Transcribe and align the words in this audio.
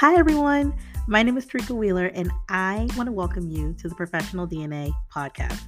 Hi, 0.00 0.14
everyone. 0.18 0.74
My 1.06 1.22
name 1.22 1.38
is 1.38 1.46
Terika 1.46 1.70
Wheeler, 1.70 2.08
and 2.08 2.30
I 2.50 2.86
want 2.98 3.06
to 3.06 3.12
welcome 3.12 3.48
you 3.48 3.72
to 3.78 3.88
the 3.88 3.94
Professional 3.94 4.46
DNA 4.46 4.92
podcast. 5.10 5.62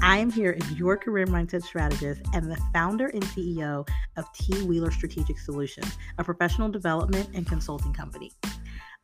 I 0.00 0.16
am 0.16 0.32
here 0.32 0.56
as 0.58 0.72
your 0.78 0.96
career 0.96 1.26
mindset 1.26 1.62
strategist 1.62 2.22
and 2.32 2.50
the 2.50 2.56
founder 2.72 3.08
and 3.08 3.22
CEO 3.22 3.86
of 4.16 4.32
T. 4.32 4.62
Wheeler 4.62 4.90
Strategic 4.90 5.38
Solutions, 5.38 5.98
a 6.16 6.24
professional 6.24 6.70
development 6.70 7.28
and 7.34 7.46
consulting 7.46 7.92
company. 7.92 8.32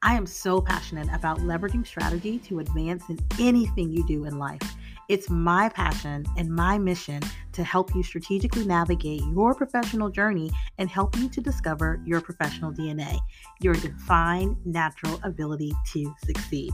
I 0.01 0.15
am 0.15 0.25
so 0.25 0.63
passionate 0.63 1.09
about 1.13 1.41
leveraging 1.41 1.87
strategy 1.87 2.39
to 2.39 2.61
advance 2.61 3.11
in 3.11 3.19
anything 3.39 3.93
you 3.93 4.07
do 4.07 4.25
in 4.25 4.39
life. 4.39 4.75
It's 5.09 5.29
my 5.29 5.69
passion 5.69 6.25
and 6.37 6.49
my 6.49 6.79
mission 6.79 7.21
to 7.53 7.65
help 7.65 7.95
you 7.95 8.03
strategically 8.03 8.65
navigate 8.65 9.23
your 9.35 9.55
professional 9.55 10.09
journey 10.09 10.51
and 10.79 10.89
help 10.89 11.17
you 11.17 11.29
to 11.29 11.41
discover 11.41 12.01
your 12.05 12.21
professional 12.21 12.73
DNA, 12.73 13.19
your 13.61 13.75
defined 13.75 14.57
natural 14.65 15.19
ability 15.23 15.73
to 15.93 16.15
succeed. 16.25 16.73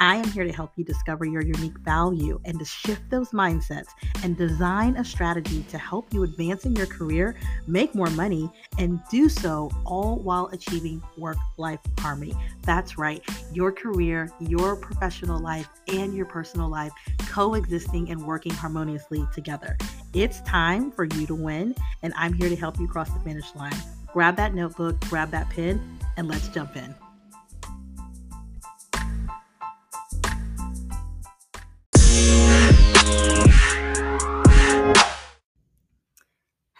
I 0.00 0.16
am 0.16 0.24
here 0.24 0.44
to 0.44 0.52
help 0.52 0.72
you 0.76 0.84
discover 0.84 1.26
your 1.26 1.42
unique 1.42 1.78
value 1.80 2.40
and 2.46 2.58
to 2.58 2.64
shift 2.64 3.10
those 3.10 3.32
mindsets 3.32 3.88
and 4.24 4.34
design 4.34 4.96
a 4.96 5.04
strategy 5.04 5.62
to 5.68 5.76
help 5.76 6.14
you 6.14 6.22
advance 6.22 6.64
in 6.64 6.74
your 6.74 6.86
career, 6.86 7.36
make 7.66 7.94
more 7.94 8.08
money, 8.08 8.50
and 8.78 8.98
do 9.10 9.28
so 9.28 9.70
all 9.84 10.16
while 10.16 10.46
achieving 10.54 11.02
work 11.18 11.36
life 11.58 11.80
harmony. 11.98 12.34
That's 12.62 12.96
right, 12.96 13.22
your 13.52 13.72
career, 13.72 14.32
your 14.40 14.74
professional 14.74 15.38
life, 15.38 15.68
and 15.88 16.14
your 16.14 16.26
personal 16.26 16.70
life 16.70 16.92
coexisting 17.28 18.10
and 18.10 18.26
working 18.26 18.52
harmoniously 18.52 19.28
together. 19.34 19.76
It's 20.14 20.40
time 20.40 20.90
for 20.90 21.04
you 21.04 21.26
to 21.26 21.34
win, 21.34 21.74
and 22.02 22.14
I'm 22.16 22.32
here 22.32 22.48
to 22.48 22.56
help 22.56 22.80
you 22.80 22.88
cross 22.88 23.10
the 23.10 23.20
finish 23.20 23.54
line. 23.54 23.76
Grab 24.14 24.36
that 24.36 24.54
notebook, 24.54 24.98
grab 25.10 25.30
that 25.32 25.50
pen, 25.50 25.98
and 26.16 26.26
let's 26.26 26.48
jump 26.48 26.74
in. 26.74 26.94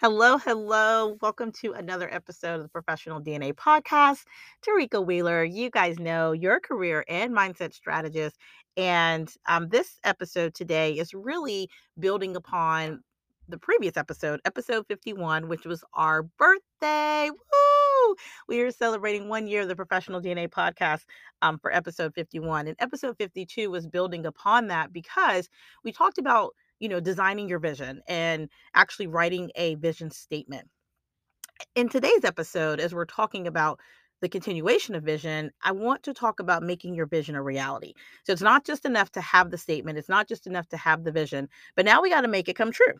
Hello, 0.01 0.39
hello. 0.39 1.15
Welcome 1.21 1.51
to 1.61 1.73
another 1.73 2.11
episode 2.11 2.55
of 2.55 2.63
the 2.63 2.69
Professional 2.69 3.21
DNA 3.21 3.53
Podcast. 3.53 4.23
Terika 4.65 5.05
Wheeler, 5.05 5.43
you 5.43 5.69
guys 5.69 5.99
know 5.99 6.31
your 6.31 6.59
career 6.59 7.05
and 7.07 7.31
mindset 7.31 7.71
strategist. 7.71 8.35
And 8.75 9.31
um, 9.47 9.69
this 9.69 9.99
episode 10.03 10.55
today 10.55 10.93
is 10.93 11.13
really 11.13 11.69
building 11.99 12.35
upon 12.35 13.03
the 13.51 13.57
previous 13.57 13.97
episode, 13.97 14.39
episode 14.45 14.87
51, 14.87 15.47
which 15.47 15.65
was 15.65 15.83
our 15.93 16.23
birthday. 16.23 17.29
Woo! 17.29 18.15
We 18.47 18.61
are 18.61 18.71
celebrating 18.71 19.29
one 19.29 19.47
year 19.47 19.61
of 19.61 19.67
the 19.67 19.75
Professional 19.75 20.21
DNA 20.21 20.49
podcast 20.49 21.03
um, 21.41 21.59
for 21.59 21.73
episode 21.73 22.13
51. 22.15 22.67
And 22.67 22.75
episode 22.79 23.17
52 23.17 23.69
was 23.69 23.85
building 23.85 24.25
upon 24.25 24.67
that 24.67 24.91
because 24.91 25.49
we 25.83 25.91
talked 25.91 26.17
about 26.17 26.53
you 26.81 26.89
know, 26.89 26.99
designing 26.99 27.47
your 27.47 27.59
vision 27.59 28.01
and 28.07 28.49
actually 28.73 29.05
writing 29.05 29.51
a 29.55 29.75
vision 29.75 30.09
statement. 30.09 30.67
In 31.75 31.87
today's 31.87 32.25
episode, 32.25 32.79
as 32.79 32.93
we're 32.93 33.05
talking 33.05 33.45
about 33.45 33.79
the 34.19 34.27
continuation 34.27 34.95
of 34.95 35.03
vision, 35.03 35.51
I 35.63 35.73
want 35.73 36.03
to 36.03 36.13
talk 36.13 36.39
about 36.39 36.63
making 36.63 36.95
your 36.95 37.05
vision 37.05 37.35
a 37.35 37.43
reality. 37.43 37.93
So 38.23 38.33
it's 38.33 38.41
not 38.41 38.65
just 38.65 38.83
enough 38.85 39.11
to 39.11 39.21
have 39.21 39.51
the 39.51 39.59
statement, 39.59 39.99
it's 39.99 40.09
not 40.09 40.27
just 40.27 40.47
enough 40.47 40.67
to 40.69 40.77
have 40.77 41.03
the 41.03 41.11
vision, 41.11 41.49
but 41.75 41.85
now 41.85 42.01
we 42.01 42.09
got 42.09 42.21
to 42.21 42.27
make 42.27 42.49
it 42.49 42.55
come 42.55 42.71
true 42.71 42.95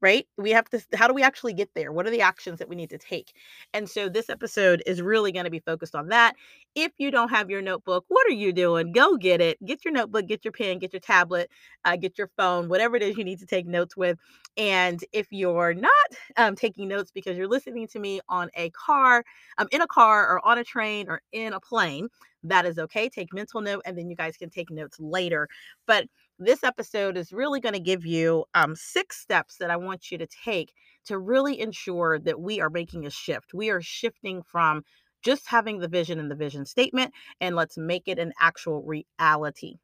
right? 0.00 0.26
We 0.36 0.50
have 0.50 0.68
to, 0.70 0.80
how 0.94 1.08
do 1.08 1.14
we 1.14 1.22
actually 1.22 1.54
get 1.54 1.70
there? 1.74 1.90
What 1.92 2.06
are 2.06 2.10
the 2.10 2.20
actions 2.20 2.58
that 2.58 2.68
we 2.68 2.76
need 2.76 2.90
to 2.90 2.98
take? 2.98 3.32
And 3.72 3.88
so 3.88 4.08
this 4.08 4.28
episode 4.28 4.82
is 4.86 5.00
really 5.00 5.32
going 5.32 5.44
to 5.44 5.50
be 5.50 5.60
focused 5.60 5.94
on 5.94 6.08
that. 6.08 6.34
If 6.74 6.92
you 6.98 7.10
don't 7.10 7.30
have 7.30 7.50
your 7.50 7.62
notebook, 7.62 8.04
what 8.08 8.26
are 8.26 8.34
you 8.34 8.52
doing? 8.52 8.92
Go 8.92 9.16
get 9.16 9.40
it. 9.40 9.64
Get 9.64 9.84
your 9.84 9.94
notebook, 9.94 10.26
get 10.26 10.44
your 10.44 10.52
pen, 10.52 10.78
get 10.78 10.92
your 10.92 11.00
tablet, 11.00 11.50
uh, 11.84 11.96
get 11.96 12.18
your 12.18 12.30
phone, 12.36 12.68
whatever 12.68 12.96
it 12.96 13.02
is 13.02 13.16
you 13.16 13.24
need 13.24 13.38
to 13.40 13.46
take 13.46 13.66
notes 13.66 13.96
with. 13.96 14.18
And 14.56 15.02
if 15.12 15.28
you're 15.30 15.74
not 15.74 15.90
um, 16.36 16.54
taking 16.54 16.88
notes 16.88 17.10
because 17.10 17.36
you're 17.36 17.48
listening 17.48 17.88
to 17.88 17.98
me 17.98 18.20
on 18.28 18.50
a 18.54 18.70
car, 18.70 19.24
um, 19.58 19.68
in 19.72 19.80
a 19.80 19.86
car 19.86 20.28
or 20.28 20.46
on 20.46 20.58
a 20.58 20.64
train 20.64 21.08
or 21.08 21.22
in 21.32 21.52
a 21.54 21.60
plane, 21.60 22.08
that 22.42 22.66
is 22.66 22.78
okay. 22.78 23.08
Take 23.08 23.32
mental 23.32 23.60
note 23.60 23.82
and 23.84 23.96
then 23.98 24.08
you 24.08 24.16
guys 24.16 24.36
can 24.36 24.50
take 24.50 24.70
notes 24.70 24.98
later. 25.00 25.48
But 25.86 26.06
this 26.38 26.62
episode 26.62 27.16
is 27.16 27.32
really 27.32 27.60
going 27.60 27.74
to 27.74 27.80
give 27.80 28.04
you 28.04 28.44
um, 28.54 28.74
six 28.76 29.20
steps 29.20 29.56
that 29.58 29.70
I 29.70 29.76
want 29.76 30.10
you 30.10 30.18
to 30.18 30.26
take 30.44 30.72
to 31.06 31.18
really 31.18 31.60
ensure 31.60 32.18
that 32.18 32.40
we 32.40 32.60
are 32.60 32.70
making 32.70 33.06
a 33.06 33.10
shift. 33.10 33.54
We 33.54 33.70
are 33.70 33.80
shifting 33.80 34.42
from 34.42 34.82
just 35.22 35.46
having 35.46 35.78
the 35.78 35.88
vision 35.88 36.18
and 36.18 36.30
the 36.30 36.36
vision 36.36 36.66
statement, 36.66 37.12
and 37.40 37.56
let's 37.56 37.78
make 37.78 38.04
it 38.06 38.18
an 38.18 38.32
actual 38.40 38.82
reality. 38.82 39.76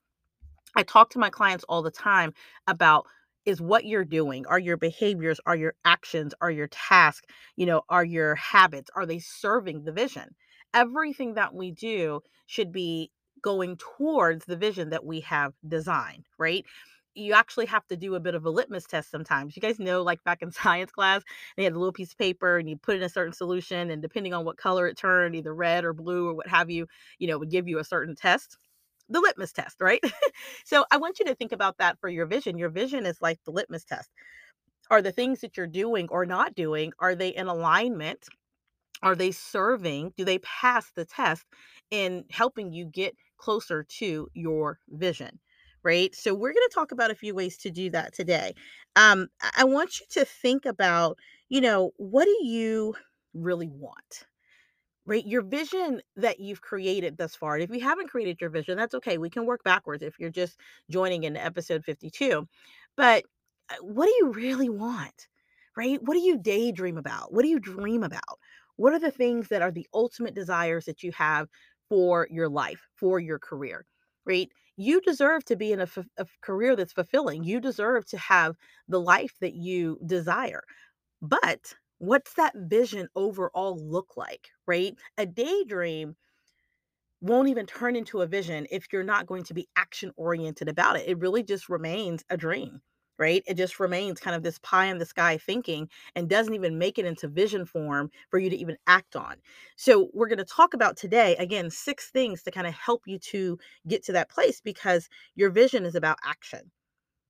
I 0.76 0.82
talk 0.82 1.10
to 1.10 1.18
my 1.18 1.30
clients 1.30 1.64
all 1.68 1.82
the 1.82 1.91
time 1.91 2.32
about 2.66 3.06
is 3.44 3.60
what 3.60 3.84
you're 3.84 4.04
doing 4.04 4.46
are 4.46 4.58
your 4.58 4.76
behaviors 4.76 5.41
are 5.46 5.56
your 5.56 5.74
actions 5.84 6.32
are 6.41 6.50
your 6.50 6.68
tasks 6.68 7.26
you 7.56 7.66
know 7.66 7.82
are 7.88 8.04
your 8.04 8.36
habits 8.36 8.88
are 8.94 9.04
they 9.04 9.18
serving 9.18 9.82
the 9.82 9.91
vision 9.91 10.28
everything 10.72 11.34
that 11.34 11.52
we 11.52 11.72
do 11.72 12.20
should 12.46 12.70
be 12.70 13.10
going 13.42 13.76
towards 13.76 14.44
the 14.47 14.56
vision 14.56 14.91
that 14.91 15.04
we 15.04 15.20
have 15.20 15.54
designed, 15.66 16.26
right? 16.38 16.64
You 17.14 17.34
actually 17.34 17.66
have 17.66 17.86
to 17.88 17.97
do 17.97 18.14
a 18.14 18.20
bit 18.20 18.34
of 18.34 18.47
a 18.47 18.50
litmus 18.50 18.86
test 18.86 19.10
sometimes. 19.10 19.56
You 19.56 19.62
guys 19.62 19.78
know, 19.78 20.03
like 20.03 20.25
back 20.25 20.42
in 20.42 20.50
science 20.53 20.91
class, 20.92 21.22
they 21.56 21.64
had 21.64 21.75
a 21.75 21.78
little 21.78 21.92
piece 21.92 22.12
of 22.12 22.19
paper 22.19 22.58
and 22.58 22.69
you 22.70 22.76
put 22.76 22.97
in 22.97 23.03
a 23.03 23.08
certain 23.08 23.34
solution, 23.34 23.91
and 23.91 24.03
depending 24.03 24.34
on 24.34 24.44
what 24.44 24.56
color 24.56 24.86
it 24.86 24.97
turned, 24.97 25.36
either 25.36 25.54
red 25.54 25.84
or 25.84 25.92
blue 25.92 26.28
or 26.28 26.34
what 26.34 26.48
have 26.48 26.70
you, 26.70 26.86
you 27.19 27.28
know, 27.28 27.38
would 27.38 27.50
give 27.50 27.69
you 27.69 27.78
a 27.78 27.84
certain 27.84 28.16
test 28.16 28.56
the 29.08 29.20
litmus 29.20 29.53
test, 29.53 29.80
right? 29.80 30.00
so 30.64 30.84
I 30.91 30.97
want 30.97 31.19
you 31.19 31.26
to 31.26 31.34
think 31.34 31.53
about 31.53 31.78
that 31.78 31.98
for 32.00 32.09
your 32.09 32.26
vision. 32.26 32.59
Your 32.59 32.70
vision 32.70 33.06
is 33.06 33.20
like 33.20 33.38
the 33.44 33.50
litmus 33.53 33.84
test. 33.84 34.10
Are 34.91 35.03
the 35.03 35.12
things 35.12 35.41
that 35.41 35.56
you're 35.56 35.66
doing 35.66 36.09
or 36.10 36.26
not 36.26 36.54
doing, 36.54 36.92
are 36.98 37.14
they 37.14 37.28
in 37.28 37.47
alignment? 37.47 38.28
Are 39.03 39.16
they 39.16 39.32
serving? 39.32 40.12
Do 40.16 40.24
they 40.24 40.38
pass 40.38 40.92
the 40.94 41.04
test 41.04 41.44
in 41.91 42.24
helping 42.30 42.72
you 42.72 42.86
get 42.86 43.16
closer 43.42 43.84
to 43.84 44.28
your 44.34 44.78
vision 44.91 45.38
right? 45.84 46.14
So 46.14 46.32
we're 46.32 46.53
going 46.53 46.69
to 46.69 46.75
talk 46.75 46.92
about 46.92 47.10
a 47.10 47.14
few 47.16 47.34
ways 47.34 47.56
to 47.58 47.70
do 47.70 47.91
that 47.91 48.14
today. 48.14 48.54
Um, 48.94 49.28
i 49.56 49.64
want 49.64 49.98
you 49.98 50.06
to 50.10 50.25
think 50.25 50.64
about 50.64 51.19
you 51.48 51.60
know 51.60 51.91
what 51.97 52.25
do 52.26 52.38
you 52.47 52.94
really 53.34 53.69
want 53.69 54.26
right? 55.04 55.26
Your 55.26 55.42
vision 55.42 56.00
that 56.16 56.38
you've 56.38 56.60
created 56.60 57.16
thus 57.16 57.34
far 57.34 57.54
and 57.54 57.64
if 57.64 57.70
you 57.70 57.80
haven't 57.80 58.08
created 58.10 58.41
your 58.41 58.50
vision 58.50 58.76
that's 58.76 58.94
okay 58.94 59.19
we 59.19 59.30
can 59.30 59.47
work 59.47 59.64
backwards 59.64 60.03
if 60.03 60.19
you're 60.19 60.30
just 60.30 60.59
joining 60.91 61.24
in 61.24 61.36
episode 61.36 61.84
52 61.84 62.47
but 62.97 63.24
uh, 63.70 63.74
what 63.82 64.06
do 64.06 64.12
you 64.20 64.32
really 64.32 64.69
want 64.69 65.28
right? 65.76 66.00
What 66.03 66.14
do 66.14 66.20
you 66.20 66.38
daydream 66.38 66.98
about? 66.98 67.32
What 67.32 67.42
do 67.42 67.48
you 67.48 67.59
dream 67.59 68.03
about? 68.03 68.38
What 68.76 68.92
are 68.92 68.98
the 68.98 69.10
things 69.10 69.48
that 69.48 69.62
are 69.62 69.70
the 69.70 69.86
ultimate 69.94 70.34
desires 70.34 70.84
that 70.86 71.03
you 71.03 71.12
have 71.12 71.48
for 71.92 72.26
your 72.30 72.48
life, 72.48 72.88
for 72.97 73.20
your 73.20 73.38
career, 73.38 73.86
right? 74.25 74.48
You 74.76 75.00
deserve 75.03 75.44
to 75.47 75.56
be 75.56 75.72
in 75.72 75.80
a, 75.80 75.84
f- 75.84 76.06
a 76.19 76.26
career 76.41 76.75
that's 76.76 76.94
fulfilling. 76.94 77.44
You 77.44 77.60
deserve 77.60 78.06
to 78.08 78.19
have 78.19 78.56
the 78.88 79.00
life 79.00 79.34
that 79.41 79.54
you 79.54 79.98
desire. 80.06 80.62
But 81.22 81.75
what's 81.98 82.34
that 82.34 82.54
vision 82.56 83.08
overall 83.16 83.78
look 83.78 84.16
like, 84.16 84.48
right? 84.66 84.97
A 85.19 85.26
daydream 85.26 86.16
won't 87.20 87.48
even 87.48 87.66
turn 87.66 87.97
into 87.97 88.20
a 88.20 88.26
vision 88.26 88.66
if 88.70 88.92
you're 88.92 89.03
not 89.04 89.26
going 89.26 89.44
to 89.44 89.54
be 89.54 89.69
action 89.76 90.12
oriented 90.16 90.69
about 90.69 90.97
it. 90.97 91.09
It 91.09 91.19
really 91.19 91.42
just 91.42 91.69
remains 91.69 92.24
a 92.30 92.36
dream 92.36 92.82
right? 93.18 93.42
It 93.46 93.54
just 93.54 93.78
remains 93.80 94.20
kind 94.20 94.34
of 94.36 94.42
this 94.42 94.58
pie 94.60 94.86
in 94.86 94.98
the 94.98 95.06
sky 95.06 95.38
thinking 95.38 95.88
and 96.16 96.28
doesn't 96.28 96.54
even 96.54 96.78
make 96.78 96.98
it 96.98 97.04
into 97.06 97.28
vision 97.28 97.64
form 97.66 98.10
for 98.30 98.38
you 98.38 98.50
to 98.50 98.56
even 98.56 98.76
act 98.86 99.16
on. 99.16 99.36
So, 99.76 100.09
we're 100.12 100.28
going 100.28 100.38
to 100.38 100.44
talk 100.44 100.74
about 100.74 100.97
today, 100.97 101.36
again, 101.36 101.70
six 101.70 102.10
things 102.10 102.42
to 102.44 102.50
kind 102.50 102.66
of 102.66 102.74
help 102.74 103.03
you 103.06 103.18
to 103.18 103.59
get 103.88 104.04
to 104.04 104.12
that 104.12 104.30
place 104.30 104.60
because 104.60 105.09
your 105.34 105.50
vision 105.50 105.84
is 105.84 105.94
about 105.94 106.18
action. 106.24 106.70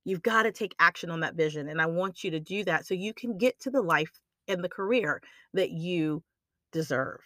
You've 0.05 0.23
got 0.23 0.43
to 0.43 0.51
take 0.51 0.75
action 0.79 1.09
on 1.09 1.21
that 1.21 1.35
vision. 1.35 1.69
And 1.69 1.81
I 1.81 1.85
want 1.85 2.23
you 2.23 2.31
to 2.31 2.39
do 2.39 2.63
that 2.65 2.85
so 2.85 2.93
you 2.93 3.13
can 3.13 3.37
get 3.37 3.59
to 3.61 3.69
the 3.71 3.81
life 3.81 4.11
and 4.47 4.63
the 4.63 4.69
career 4.69 5.21
that 5.53 5.71
you 5.71 6.23
deserve 6.71 7.21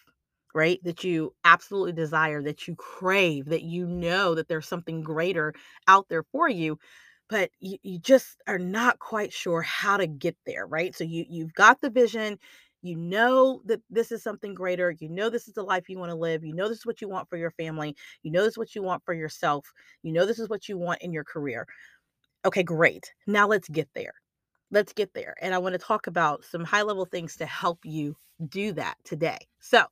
right? 0.56 0.80
That 0.83 1.03
you 1.03 1.36
absolutely 1.44 1.92
desire, 1.94 2.42
that 2.42 2.68
you 2.68 2.75
crave, 2.75 3.45
that 3.45 3.62
you 3.62 3.86
know 3.86 4.33
that 4.33 4.48
there's 4.48 4.68
something 4.68 5.01
greater 5.01 5.53
out 5.88 6.07
there 6.10 6.24
for 6.31 6.50
you 6.50 6.80
but 7.29 7.50
you, 7.59 7.77
you 7.83 8.00
just 8.00 8.41
are 8.47 8.59
not 8.59 9.00
quite 9.00 9.33
sure 9.33 9.62
how 9.62 9.97
to 9.97 10.07
get 10.07 10.35
there 10.45 10.65
right? 10.68 10.95
So 10.95 11.03
you 11.03 11.25
you've 11.29 11.53
got 11.53 11.81
the 11.81 11.89
vision 11.89 12.39
you 12.83 12.95
know 12.95 13.62
that 13.65 13.81
this 13.89 14.12
is 14.12 14.21
something 14.24 14.53
greater 14.53 14.91
you 15.00 15.09
know 15.09 15.29
this 15.29 15.47
is 15.47 15.56
the 15.56 15.63
life 15.63 15.89
you 15.89 15.97
want 15.97 16.12
to 16.12 16.15
live 16.15 16.44
you 16.45 16.53
know 16.53 16.69
this 16.69 16.77
is 16.77 16.85
what 16.85 17.01
you 17.01 17.09
want 17.09 17.27
for 17.27 17.35
your 17.35 17.50
family 17.51 17.95
you 18.21 18.31
know 18.31 18.44
this 18.44 18.51
is 18.53 18.57
what 18.57 18.75
you 18.75 18.83
want 18.83 19.03
for 19.03 19.15
yourself 19.15 19.65
you 20.03 20.12
know 20.13 20.25
this 20.27 20.38
is 20.39 20.47
what 20.47 20.69
you 20.69 20.77
want 20.77 21.01
in 21.01 21.12
your 21.12 21.24
career. 21.24 21.65
Okay 22.45 22.63
great 22.63 23.12
now 23.25 23.47
let's 23.47 23.68
get 23.68 23.89
there 23.95 24.13
let's 24.71 24.94
get 24.94 25.13
there 25.13 25.35
and 25.41 25.53
i 25.56 25.57
want 25.57 25.74
to 25.74 25.79
talk 25.79 26.07
about 26.07 26.45
some 26.45 26.63
high 26.63 26.83
level 26.83 27.06
things 27.06 27.35
to 27.35 27.45
help 27.45 27.79
you 27.83 28.15
do 28.50 28.71
that 28.74 28.95
today. 29.03 29.39
So 29.59 29.85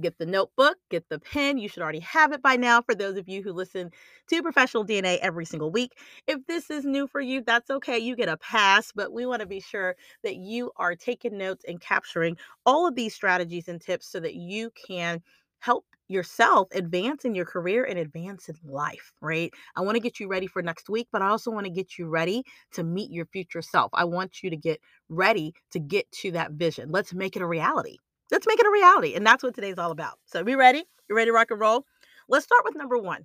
get 0.00 0.18
the 0.18 0.26
notebook, 0.26 0.76
get 0.90 1.08
the 1.08 1.18
pen. 1.18 1.58
You 1.58 1.68
should 1.68 1.82
already 1.82 2.00
have 2.00 2.32
it 2.32 2.42
by 2.42 2.56
now 2.56 2.82
for 2.82 2.94
those 2.94 3.16
of 3.16 3.28
you 3.28 3.42
who 3.42 3.52
listen 3.52 3.90
to 4.28 4.42
Professional 4.42 4.84
DNA 4.84 5.18
every 5.18 5.44
single 5.44 5.70
week. 5.70 5.92
If 6.26 6.46
this 6.46 6.70
is 6.70 6.84
new 6.84 7.06
for 7.06 7.20
you, 7.20 7.42
that's 7.46 7.70
okay. 7.70 7.98
You 7.98 8.16
get 8.16 8.28
a 8.28 8.36
pass, 8.38 8.92
but 8.94 9.12
we 9.12 9.26
want 9.26 9.40
to 9.40 9.46
be 9.46 9.60
sure 9.60 9.96
that 10.24 10.36
you 10.36 10.72
are 10.76 10.94
taking 10.94 11.38
notes 11.38 11.64
and 11.66 11.80
capturing 11.80 12.36
all 12.66 12.86
of 12.86 12.94
these 12.94 13.14
strategies 13.14 13.68
and 13.68 13.80
tips 13.80 14.08
so 14.08 14.20
that 14.20 14.34
you 14.34 14.70
can 14.86 15.22
help 15.60 15.84
yourself 16.08 16.68
advance 16.72 17.24
in 17.24 17.34
your 17.34 17.44
career 17.44 17.84
and 17.84 17.98
advance 17.98 18.48
in 18.48 18.56
life, 18.64 19.12
right? 19.20 19.52
I 19.76 19.82
want 19.82 19.96
to 19.96 20.00
get 20.00 20.20
you 20.20 20.28
ready 20.28 20.46
for 20.46 20.62
next 20.62 20.88
week, 20.88 21.08
but 21.12 21.22
I 21.22 21.28
also 21.28 21.50
want 21.50 21.66
to 21.66 21.72
get 21.72 21.98
you 21.98 22.08
ready 22.08 22.44
to 22.72 22.84
meet 22.84 23.10
your 23.10 23.26
future 23.26 23.62
self. 23.62 23.90
I 23.94 24.04
want 24.04 24.42
you 24.42 24.50
to 24.50 24.56
get 24.56 24.80
ready 25.08 25.52
to 25.72 25.78
get 25.80 26.10
to 26.22 26.32
that 26.32 26.52
vision. 26.52 26.90
Let's 26.90 27.12
make 27.12 27.36
it 27.36 27.42
a 27.42 27.46
reality. 27.46 27.98
Let's 28.30 28.46
make 28.46 28.60
it 28.60 28.66
a 28.66 28.70
reality. 28.70 29.14
And 29.14 29.26
that's 29.26 29.42
what 29.42 29.54
today's 29.54 29.78
all 29.78 29.90
about. 29.90 30.18
So, 30.26 30.44
be 30.44 30.54
ready? 30.54 30.84
You 31.08 31.16
ready 31.16 31.30
to 31.30 31.34
rock 31.34 31.50
and 31.50 31.60
roll? 31.60 31.84
Let's 32.28 32.44
start 32.44 32.62
with 32.64 32.76
number 32.76 32.98
one. 32.98 33.24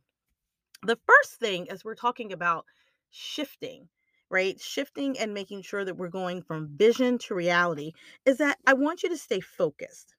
The 0.83 0.97
first 1.05 1.35
thing, 1.39 1.69
as 1.69 1.83
we're 1.83 1.95
talking 1.95 2.31
about 2.31 2.65
shifting, 3.09 3.89
right? 4.29 4.59
Shifting 4.59 5.17
and 5.19 5.33
making 5.33 5.61
sure 5.61 5.83
that 5.85 5.97
we're 5.97 6.09
going 6.09 6.41
from 6.41 6.69
vision 6.75 7.17
to 7.19 7.35
reality, 7.35 7.91
is 8.25 8.38
that 8.38 8.57
I 8.65 8.73
want 8.73 9.03
you 9.03 9.09
to 9.09 9.17
stay 9.17 9.39
focused. 9.39 10.15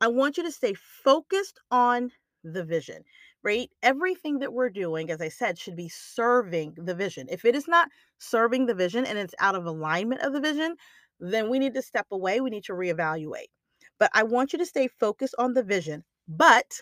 I 0.00 0.08
want 0.08 0.36
you 0.36 0.42
to 0.42 0.52
stay 0.52 0.74
focused 0.74 1.60
on 1.70 2.10
the 2.44 2.64
vision, 2.64 3.04
right? 3.44 3.70
Everything 3.82 4.40
that 4.40 4.52
we're 4.52 4.70
doing, 4.70 5.10
as 5.10 5.20
I 5.20 5.28
said, 5.28 5.58
should 5.58 5.76
be 5.76 5.88
serving 5.88 6.74
the 6.76 6.94
vision. 6.94 7.28
If 7.30 7.44
it 7.44 7.54
is 7.54 7.68
not 7.68 7.88
serving 8.18 8.66
the 8.66 8.74
vision 8.74 9.04
and 9.04 9.18
it's 9.18 9.34
out 9.38 9.54
of 9.54 9.66
alignment 9.66 10.22
of 10.22 10.32
the 10.32 10.40
vision, 10.40 10.76
then 11.20 11.48
we 11.48 11.58
need 11.58 11.74
to 11.74 11.82
step 11.82 12.06
away. 12.10 12.40
We 12.40 12.50
need 12.50 12.64
to 12.64 12.72
reevaluate. 12.72 13.50
But 13.98 14.10
I 14.14 14.22
want 14.24 14.52
you 14.52 14.58
to 14.58 14.66
stay 14.66 14.88
focused 14.88 15.34
on 15.38 15.54
the 15.54 15.62
vision. 15.62 16.04
But, 16.28 16.80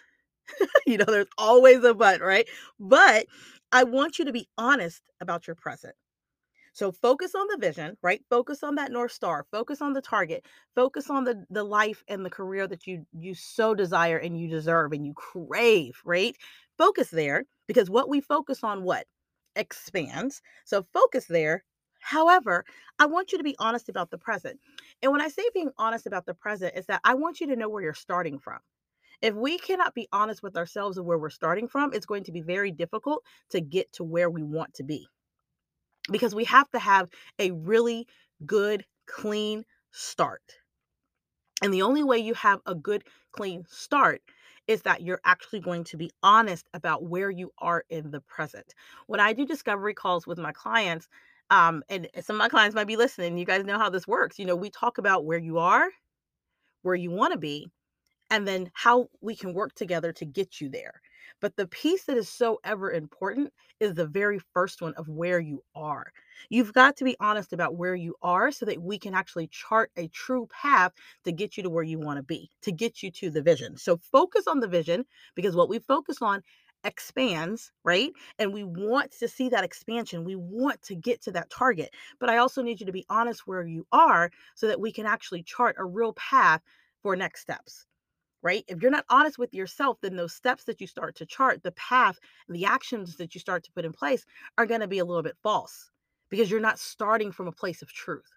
you 0.86 0.98
know, 0.98 1.04
there's 1.06 1.26
always 1.38 1.84
a 1.84 1.94
but, 1.94 2.20
right? 2.20 2.48
But 2.78 3.26
I 3.72 3.84
want 3.84 4.18
you 4.18 4.24
to 4.26 4.32
be 4.32 4.48
honest 4.58 5.02
about 5.20 5.46
your 5.46 5.56
present. 5.56 5.94
So 6.72 6.92
focus 6.92 7.34
on 7.34 7.46
the 7.48 7.58
vision, 7.58 7.96
right? 8.02 8.22
Focus 8.30 8.62
on 8.62 8.76
that 8.76 8.92
north 8.92 9.12
star. 9.12 9.46
Focus 9.50 9.82
on 9.82 9.92
the 9.92 10.00
target. 10.02 10.46
Focus 10.74 11.10
on 11.10 11.24
the 11.24 11.44
the 11.50 11.64
life 11.64 12.02
and 12.08 12.24
the 12.24 12.30
career 12.30 12.66
that 12.68 12.86
you 12.86 13.06
you 13.12 13.34
so 13.34 13.74
desire 13.74 14.18
and 14.18 14.38
you 14.38 14.48
deserve 14.48 14.92
and 14.92 15.04
you 15.06 15.12
crave, 15.14 16.00
right? 16.04 16.36
Focus 16.78 17.10
there 17.10 17.44
because 17.66 17.90
what 17.90 18.08
we 18.08 18.20
focus 18.20 18.62
on 18.64 18.82
what 18.84 19.06
expands. 19.56 20.42
So 20.64 20.84
focus 20.92 21.26
there. 21.26 21.64
However, 22.00 22.64
I 22.98 23.06
want 23.06 23.32
you 23.32 23.38
to 23.38 23.44
be 23.44 23.56
honest 23.58 23.88
about 23.88 24.10
the 24.10 24.18
present. 24.18 24.58
And 25.02 25.12
when 25.12 25.20
I 25.20 25.28
say 25.28 25.44
being 25.54 25.70
honest 25.78 26.06
about 26.06 26.26
the 26.26 26.34
present 26.34 26.74
is 26.76 26.86
that 26.86 27.00
I 27.04 27.14
want 27.14 27.40
you 27.40 27.46
to 27.48 27.56
know 27.56 27.68
where 27.68 27.82
you're 27.82 27.94
starting 27.94 28.38
from. 28.38 28.58
If 29.22 29.34
we 29.34 29.58
cannot 29.58 29.94
be 29.94 30.08
honest 30.12 30.42
with 30.42 30.56
ourselves 30.56 30.96
of 30.96 31.04
where 31.04 31.18
we're 31.18 31.30
starting 31.30 31.68
from, 31.68 31.92
it's 31.92 32.06
going 32.06 32.24
to 32.24 32.32
be 32.32 32.40
very 32.40 32.70
difficult 32.70 33.22
to 33.50 33.60
get 33.60 33.92
to 33.94 34.04
where 34.04 34.30
we 34.30 34.42
want 34.42 34.74
to 34.74 34.82
be 34.82 35.06
because 36.10 36.34
we 36.34 36.44
have 36.44 36.70
to 36.70 36.78
have 36.78 37.08
a 37.38 37.50
really 37.52 38.06
good, 38.46 38.84
clean 39.06 39.64
start. 39.90 40.42
And 41.62 41.74
the 41.74 41.82
only 41.82 42.02
way 42.02 42.18
you 42.18 42.34
have 42.34 42.60
a 42.66 42.74
good, 42.74 43.04
clean 43.32 43.64
start 43.68 44.22
is 44.66 44.82
that 44.82 45.02
you're 45.02 45.20
actually 45.24 45.60
going 45.60 45.84
to 45.84 45.96
be 45.96 46.10
honest 46.22 46.66
about 46.72 47.02
where 47.02 47.30
you 47.30 47.52
are 47.58 47.84
in 47.90 48.10
the 48.10 48.20
present. 48.20 48.74
When 49.06 49.20
I 49.20 49.32
do 49.32 49.44
discovery 49.44 49.94
calls 49.94 50.26
with 50.26 50.38
my 50.38 50.52
clients, 50.52 51.08
um, 51.50 51.82
and 51.88 52.08
some 52.22 52.36
of 52.36 52.38
my 52.38 52.48
clients 52.48 52.74
might 52.74 52.86
be 52.86 52.96
listening, 52.96 53.36
you 53.36 53.44
guys 53.44 53.64
know 53.64 53.78
how 53.78 53.90
this 53.90 54.06
works. 54.06 54.38
You 54.38 54.46
know, 54.46 54.56
we 54.56 54.70
talk 54.70 54.98
about 54.98 55.24
where 55.24 55.38
you 55.38 55.58
are, 55.58 55.88
where 56.82 56.94
you 56.94 57.10
want 57.10 57.32
to 57.32 57.38
be, 57.38 57.68
and 58.30 58.46
then 58.46 58.70
how 58.74 59.08
we 59.20 59.34
can 59.36 59.52
work 59.54 59.74
together 59.74 60.12
to 60.12 60.24
get 60.24 60.60
you 60.60 60.68
there. 60.68 61.00
But 61.40 61.56
the 61.56 61.66
piece 61.66 62.04
that 62.04 62.16
is 62.16 62.28
so 62.28 62.60
ever 62.64 62.92
important 62.92 63.52
is 63.80 63.94
the 63.94 64.06
very 64.06 64.38
first 64.52 64.82
one 64.82 64.94
of 64.94 65.08
where 65.08 65.40
you 65.40 65.62
are. 65.74 66.12
You've 66.50 66.72
got 66.72 66.96
to 66.98 67.04
be 67.04 67.16
honest 67.20 67.52
about 67.52 67.76
where 67.76 67.94
you 67.94 68.14
are 68.22 68.50
so 68.52 68.66
that 68.66 68.82
we 68.82 68.98
can 68.98 69.14
actually 69.14 69.48
chart 69.48 69.90
a 69.96 70.08
true 70.08 70.48
path 70.50 70.92
to 71.24 71.32
get 71.32 71.56
you 71.56 71.62
to 71.62 71.70
where 71.70 71.84
you 71.84 71.98
want 71.98 72.18
to 72.18 72.22
be, 72.22 72.50
to 72.62 72.72
get 72.72 73.02
you 73.02 73.10
to 73.12 73.30
the 73.30 73.42
vision. 73.42 73.76
So 73.76 73.96
focus 73.96 74.46
on 74.46 74.60
the 74.60 74.68
vision 74.68 75.04
because 75.34 75.56
what 75.56 75.68
we 75.68 75.78
focus 75.78 76.18
on 76.20 76.42
expands, 76.84 77.72
right? 77.84 78.12
And 78.38 78.52
we 78.52 78.64
want 78.64 79.12
to 79.18 79.28
see 79.28 79.48
that 79.50 79.64
expansion. 79.64 80.24
We 80.24 80.36
want 80.36 80.82
to 80.82 80.94
get 80.94 81.22
to 81.22 81.32
that 81.32 81.50
target. 81.50 81.90
But 82.18 82.30
I 82.30 82.38
also 82.38 82.62
need 82.62 82.80
you 82.80 82.86
to 82.86 82.92
be 82.92 83.06
honest 83.10 83.46
where 83.46 83.66
you 83.66 83.86
are 83.92 84.30
so 84.54 84.66
that 84.68 84.80
we 84.80 84.92
can 84.92 85.06
actually 85.06 85.42
chart 85.42 85.76
a 85.78 85.84
real 85.84 86.12
path 86.14 86.62
for 87.02 87.16
next 87.16 87.40
steps 87.42 87.86
right? 88.42 88.64
If 88.68 88.82
you're 88.82 88.90
not 88.90 89.04
honest 89.10 89.38
with 89.38 89.52
yourself, 89.54 89.98
then 90.00 90.16
those 90.16 90.32
steps 90.34 90.64
that 90.64 90.80
you 90.80 90.86
start 90.86 91.14
to 91.16 91.26
chart, 91.26 91.62
the 91.62 91.72
path, 91.72 92.18
the 92.48 92.64
actions 92.64 93.16
that 93.16 93.34
you 93.34 93.40
start 93.40 93.64
to 93.64 93.72
put 93.72 93.84
in 93.84 93.92
place 93.92 94.24
are 94.58 94.66
going 94.66 94.80
to 94.80 94.88
be 94.88 94.98
a 94.98 95.04
little 95.04 95.22
bit 95.22 95.36
false 95.42 95.90
because 96.30 96.50
you're 96.50 96.60
not 96.60 96.78
starting 96.78 97.32
from 97.32 97.48
a 97.48 97.52
place 97.52 97.82
of 97.82 97.92
truth. 97.92 98.30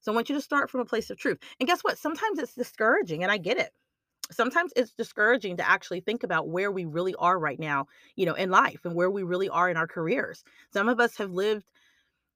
So 0.00 0.12
I 0.12 0.14
want 0.14 0.30
you 0.30 0.34
to 0.34 0.40
start 0.40 0.70
from 0.70 0.80
a 0.80 0.86
place 0.86 1.10
of 1.10 1.18
truth. 1.18 1.38
And 1.58 1.66
guess 1.66 1.82
what? 1.82 1.98
Sometimes 1.98 2.38
it's 2.38 2.54
discouraging, 2.54 3.22
and 3.22 3.30
I 3.30 3.36
get 3.36 3.58
it. 3.58 3.70
Sometimes 4.30 4.72
it's 4.76 4.92
discouraging 4.92 5.56
to 5.58 5.68
actually 5.68 6.00
think 6.00 6.22
about 6.22 6.48
where 6.48 6.70
we 6.70 6.84
really 6.84 7.14
are 7.16 7.38
right 7.38 7.58
now, 7.58 7.86
you 8.16 8.26
know, 8.26 8.34
in 8.34 8.50
life 8.50 8.80
and 8.84 8.94
where 8.94 9.10
we 9.10 9.22
really 9.22 9.48
are 9.48 9.68
in 9.70 9.76
our 9.76 9.86
careers. 9.88 10.44
Some 10.72 10.88
of 10.88 11.00
us 11.00 11.16
have 11.16 11.32
lived 11.32 11.64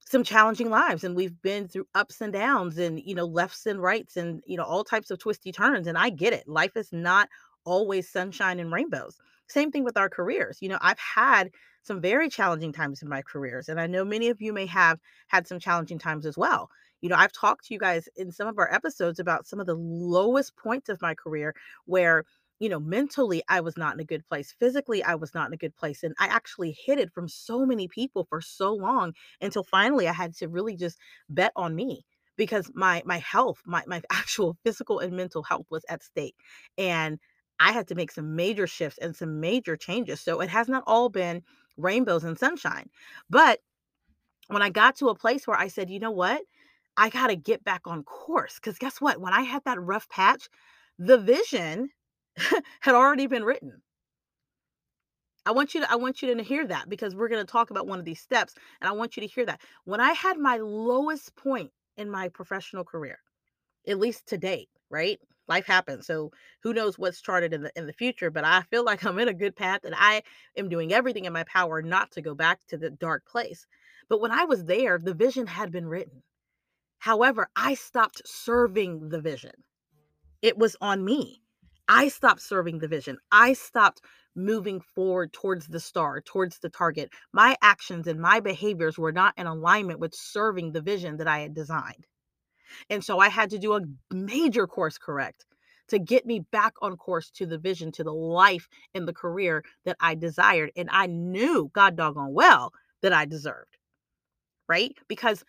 some 0.00 0.23
challenging 0.23 0.70
lives 0.70 1.02
and 1.05 1.17
we've 1.17 1.41
been 1.43 1.67
through 1.67 1.87
ups 1.94 2.20
and 2.20 2.32
downs 2.32 2.79
and 2.79 3.00
you 3.05 3.14
know 3.14 3.25
lefts 3.25 3.67
and 3.67 3.82
rights 3.82 4.17
and 4.17 4.43
you 4.46 4.56
know 4.56 4.62
all 4.62 4.85
types 4.85 5.11
of 5.11 5.19
twisty 5.19 5.50
turns 5.52 5.87
and 5.87 5.96
I 5.99 6.11
get 6.11 6.32
it. 6.32 6.46
Life 6.49 6.76
is 6.76 6.93
not 6.93 7.29
always 7.64 8.08
sunshine 8.08 8.61
and 8.61 8.70
rainbows. 8.73 9.19
Same 9.49 9.70
thing 9.73 9.85
with 9.85 9.96
our 9.96 10.08
careers. 10.11 10.58
You 10.61 10.69
know, 10.69 10.79
I've 10.81 10.99
had 10.99 11.50
some 11.82 12.00
very 12.00 12.29
challenging 12.29 12.73
times 12.73 13.02
in 13.02 13.08
my 13.08 13.23
careers 13.23 13.69
and 13.69 13.81
I 13.81 13.87
know 13.87 14.05
many 14.05 14.29
of 14.29 14.43
you 14.43 14.52
may 14.52 14.67
have 14.67 15.00
had 15.29 15.46
some 15.46 15.58
challenging 15.58 15.99
times 15.99 16.26
as 16.26 16.37
well. 16.37 16.70
You 17.05 17.11
know, 17.11 17.17
I've 17.17 17.33
talked 17.33 17.67
to 17.67 17.75
you 17.75 17.81
guys 17.81 18.09
in 18.17 18.33
some 18.33 18.49
of 18.49 18.59
our 18.59 18.73
episodes 18.75 19.21
about 19.21 19.47
some 19.47 19.61
of 19.61 19.67
the 19.67 19.77
lowest 19.77 20.56
points 20.56 20.89
of 20.89 21.03
my 21.03 21.15
career 21.15 21.55
where 21.87 22.25
you 22.61 22.69
know, 22.71 22.81
mentally, 22.81 23.43
I 23.49 23.61
was 23.61 23.77
not 23.77 23.95
in 23.95 24.01
a 24.01 24.05
good 24.05 24.27
place. 24.27 24.55
Physically, 24.59 25.05
I 25.05 25.17
was 25.17 25.35
not 25.35 25.49
in 25.49 25.55
a 25.55 25.59
good 25.59 25.77
place. 25.77 26.03
And 26.05 26.15
I 26.21 26.29
actually 26.29 26.77
hid 26.87 26.99
it 26.99 27.12
from 27.12 27.29
so 27.29 27.67
many 27.67 27.89
people 27.89 28.27
for 28.31 28.41
so 28.41 28.73
long 28.73 29.12
until 29.43 29.65
finally 29.65 30.09
I 30.09 30.12
had 30.15 30.35
to 30.37 30.49
really 30.49 30.77
just 30.77 30.99
bet 31.29 31.53
on 31.56 31.75
me 31.75 32.06
because 32.39 32.71
my 32.75 33.03
my 33.05 33.19
health, 33.19 33.61
my 33.67 33.82
my 33.87 34.03
actual 34.13 34.56
physical 34.65 35.01
and 35.01 35.15
mental 35.17 35.43
health 35.43 35.67
was 35.70 35.84
at 35.91 36.03
stake. 36.05 36.37
And 36.79 37.19
I 37.61 37.73
had 37.73 37.89
to 37.89 37.96
make 37.96 38.13
some 38.13 38.37
major 38.37 38.67
shifts 38.67 38.99
and 38.99 39.15
some 39.17 39.41
major 39.41 39.77
changes. 39.77 40.20
So 40.20 40.41
it 40.41 40.49
has 40.51 40.69
not 40.69 40.84
all 40.87 41.08
been 41.11 41.43
rainbows 41.77 42.25
and 42.25 42.39
sunshine. 42.39 42.89
But 43.31 43.61
when 44.49 44.63
I 44.63 44.70
got 44.70 44.96
to 44.96 45.08
a 45.08 45.15
place 45.15 45.46
where 45.46 45.58
I 45.58 45.69
said, 45.69 45.91
you 45.91 46.01
know 46.01 46.11
what? 46.11 46.43
I 46.96 47.08
got 47.10 47.29
to 47.29 47.36
get 47.36 47.65
back 47.65 47.82
on 47.86 48.05
course. 48.05 48.55
Because 48.56 48.79
guess 48.79 49.01
what? 49.01 49.20
When 49.20 49.32
I 49.32 49.43
had 49.43 49.65
that 49.65 49.81
rough 49.81 50.08
patch, 50.08 50.48
the 50.98 51.19
vision 51.19 51.91
had 52.81 52.94
already 52.94 53.27
been 53.27 53.44
written. 53.44 53.82
I 55.46 55.51
want 55.53 55.74
you 55.74 55.81
to 55.82 55.91
I 55.91 55.96
want 55.96 56.22
you 56.22 56.34
to 56.34 56.43
hear 56.43 56.67
that 56.67 56.89
because 56.89 57.15
we're 57.15 57.29
going 57.29 57.44
to 57.44 57.51
talk 57.51 57.70
about 57.70 57.86
one 57.86 57.98
of 57.98 58.05
these 58.06 58.20
steps 58.20 58.55
and 58.81 58.89
I 58.89 58.93
want 58.93 59.17
you 59.17 59.20
to 59.20 59.27
hear 59.27 59.44
that. 59.46 59.60
When 59.84 60.01
I 60.01 60.13
had 60.13 60.39
my 60.39 60.56
lowest 60.56 61.36
point 61.36 61.70
in 61.96 62.10
my 62.10 62.29
professional 62.29 62.84
career, 62.84 63.19
at 63.86 63.98
least 63.98 64.27
to 64.29 64.39
date, 64.39 64.70
right? 64.91 65.20
Life 65.46 65.67
happens. 65.67 66.06
So 66.06 66.32
who 66.63 66.72
knows 66.72 66.98
what's 66.98 67.20
charted 67.20 67.53
in 67.53 67.63
the 67.63 67.72
in 67.77 67.86
the 67.86 67.93
future, 67.93 68.31
but 68.31 68.44
I 68.44 68.63
feel 68.63 68.84
like 68.84 69.05
I'm 69.05 69.19
in 69.19 69.29
a 69.29 69.34
good 69.34 69.55
path 69.55 69.84
and 69.84 69.94
I 69.96 70.22
am 70.56 70.70
doing 70.70 70.93
everything 70.93 71.27
in 71.27 71.32
my 71.34 71.44
power 71.44 71.82
not 71.82 72.10
to 72.13 72.22
go 72.22 72.34
back 72.34 72.60
to 72.69 72.79
the 72.79 72.91
dark 72.91 73.27
place. 73.27 73.67
But 74.08 74.20
when 74.22 74.32
I 74.32 74.44
was 74.44 74.65
there, 74.65 74.98
the 74.98 75.15
vision 75.15 75.46
had 75.46 75.70
been 75.70 75.86
written. 75.86 76.22
However, 77.05 77.51
I 77.55 77.75
stopped 77.75 78.23
serving 78.25 79.11
the 79.11 79.20
vision. 79.20 79.53
It 80.41 80.56
was 80.56 80.75
on 80.81 81.05
me. 81.05 81.43
I 81.87 82.08
stopped 82.08 82.41
serving 82.41 82.79
the 82.79 82.89
vision. 82.89 83.19
I 83.31 83.53
stopped 83.53 84.01
moving 84.34 84.81
forward 84.81 85.34
towards 85.34 85.67
the 85.67 85.81
star, 85.81 86.23
towards 86.23 86.61
the 86.61 86.70
target. 86.70 87.11
My 87.31 87.58
actions 87.61 88.06
and 88.06 88.19
my 88.19 88.41
behaviors 88.41 88.96
were 88.96 89.13
not 89.13 89.34
in 89.37 89.46
alignment 89.46 90.01
with 90.01 90.15
serving 90.15 90.73
the 90.73 90.81
vision 90.81 91.19
that 91.19 91.29
I 91.29 91.41
had 91.41 91.55
designed. 91.55 92.06
And 92.89 93.05
so 93.05 93.19
I 93.19 93.29
had 93.29 93.51
to 93.51 93.58
do 93.58 93.75
a 93.75 93.82
major 94.11 94.67
course 94.67 94.96
correct 94.96 95.44
to 95.89 95.99
get 95.99 96.25
me 96.25 96.41
back 96.53 96.73
on 96.81 96.96
course 96.96 97.31
to 97.32 97.44
the 97.44 97.58
vision, 97.58 97.93
to 97.93 98.05
the 98.05 98.15
life 98.15 98.67
and 98.94 99.06
the 99.06 99.13
career 99.13 99.63
that 99.84 99.99
I 100.01 100.15
desired. 100.15 100.70
And 100.75 100.89
I 100.91 101.05
knew, 101.05 101.70
God 101.75 101.96
doggone 101.96 102.32
well, 102.32 102.73
that 103.03 103.13
I 103.13 103.27
deserved. 103.27 103.77
Right? 104.67 104.96
Because 105.06 105.44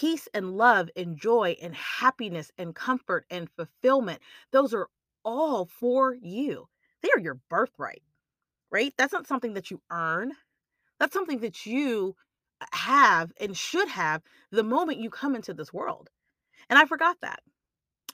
peace 0.00 0.26
and 0.34 0.56
love 0.56 0.90
and 0.96 1.16
joy 1.16 1.56
and 1.62 1.72
happiness 1.72 2.50
and 2.58 2.74
comfort 2.74 3.24
and 3.30 3.48
fulfillment, 3.50 4.20
those 4.50 4.74
are 4.74 4.88
all 5.24 5.66
for 5.66 6.16
you. 6.20 6.66
They 7.00 7.10
are 7.14 7.20
your 7.20 7.38
birthright, 7.48 8.02
right? 8.72 8.92
That's 8.98 9.12
not 9.12 9.28
something 9.28 9.54
that 9.54 9.70
you 9.70 9.80
earn. 9.92 10.32
That's 10.98 11.12
something 11.12 11.38
that 11.40 11.64
you 11.64 12.16
uh, 12.60 12.66
have 12.72 13.32
and 13.40 13.56
should 13.56 13.88
have 13.88 14.22
the 14.50 14.64
moment 14.64 14.98
you 14.98 15.10
come 15.10 15.36
into 15.36 15.54
this 15.54 15.72
world. 15.72 16.10
And 16.68 16.76
I 16.76 16.86
forgot 16.86 17.16
that. 17.22 17.38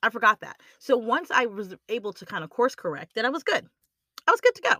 I 0.02 0.10
forgot 0.10 0.40
that. 0.40 0.60
So 0.80 0.99
once 0.99 1.30
I 1.30 1.46
was 1.46 1.75
able 1.88 2.12
to 2.12 2.26
kind 2.26 2.44
of 2.44 2.50
course 2.50 2.75
correct, 2.75 3.12
then 3.14 3.25
I 3.25 3.30
was 3.30 3.42
good. 3.42 3.66
I 4.28 4.30
was 4.30 4.42
good 4.42 4.54
to 4.56 4.62
go. 4.62 4.75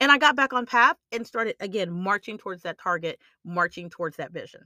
And 0.00 0.10
I 0.10 0.18
got 0.18 0.34
back 0.34 0.52
on 0.52 0.66
path 0.66 0.96
and 1.12 1.24
started 1.24 1.54
again 1.60 1.92
marching 1.92 2.38
towards 2.38 2.62
that 2.62 2.78
target, 2.78 3.20
marching 3.44 3.88
towards 3.88 4.16
that 4.16 4.32
vision. 4.32 4.62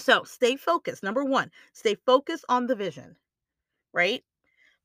So 0.00 0.24
stay 0.24 0.56
focused. 0.56 1.02
Number 1.02 1.24
one, 1.24 1.50
stay 1.72 1.94
focused 2.06 2.44
on 2.48 2.66
the 2.66 2.74
vision, 2.74 3.16
right? 3.92 4.22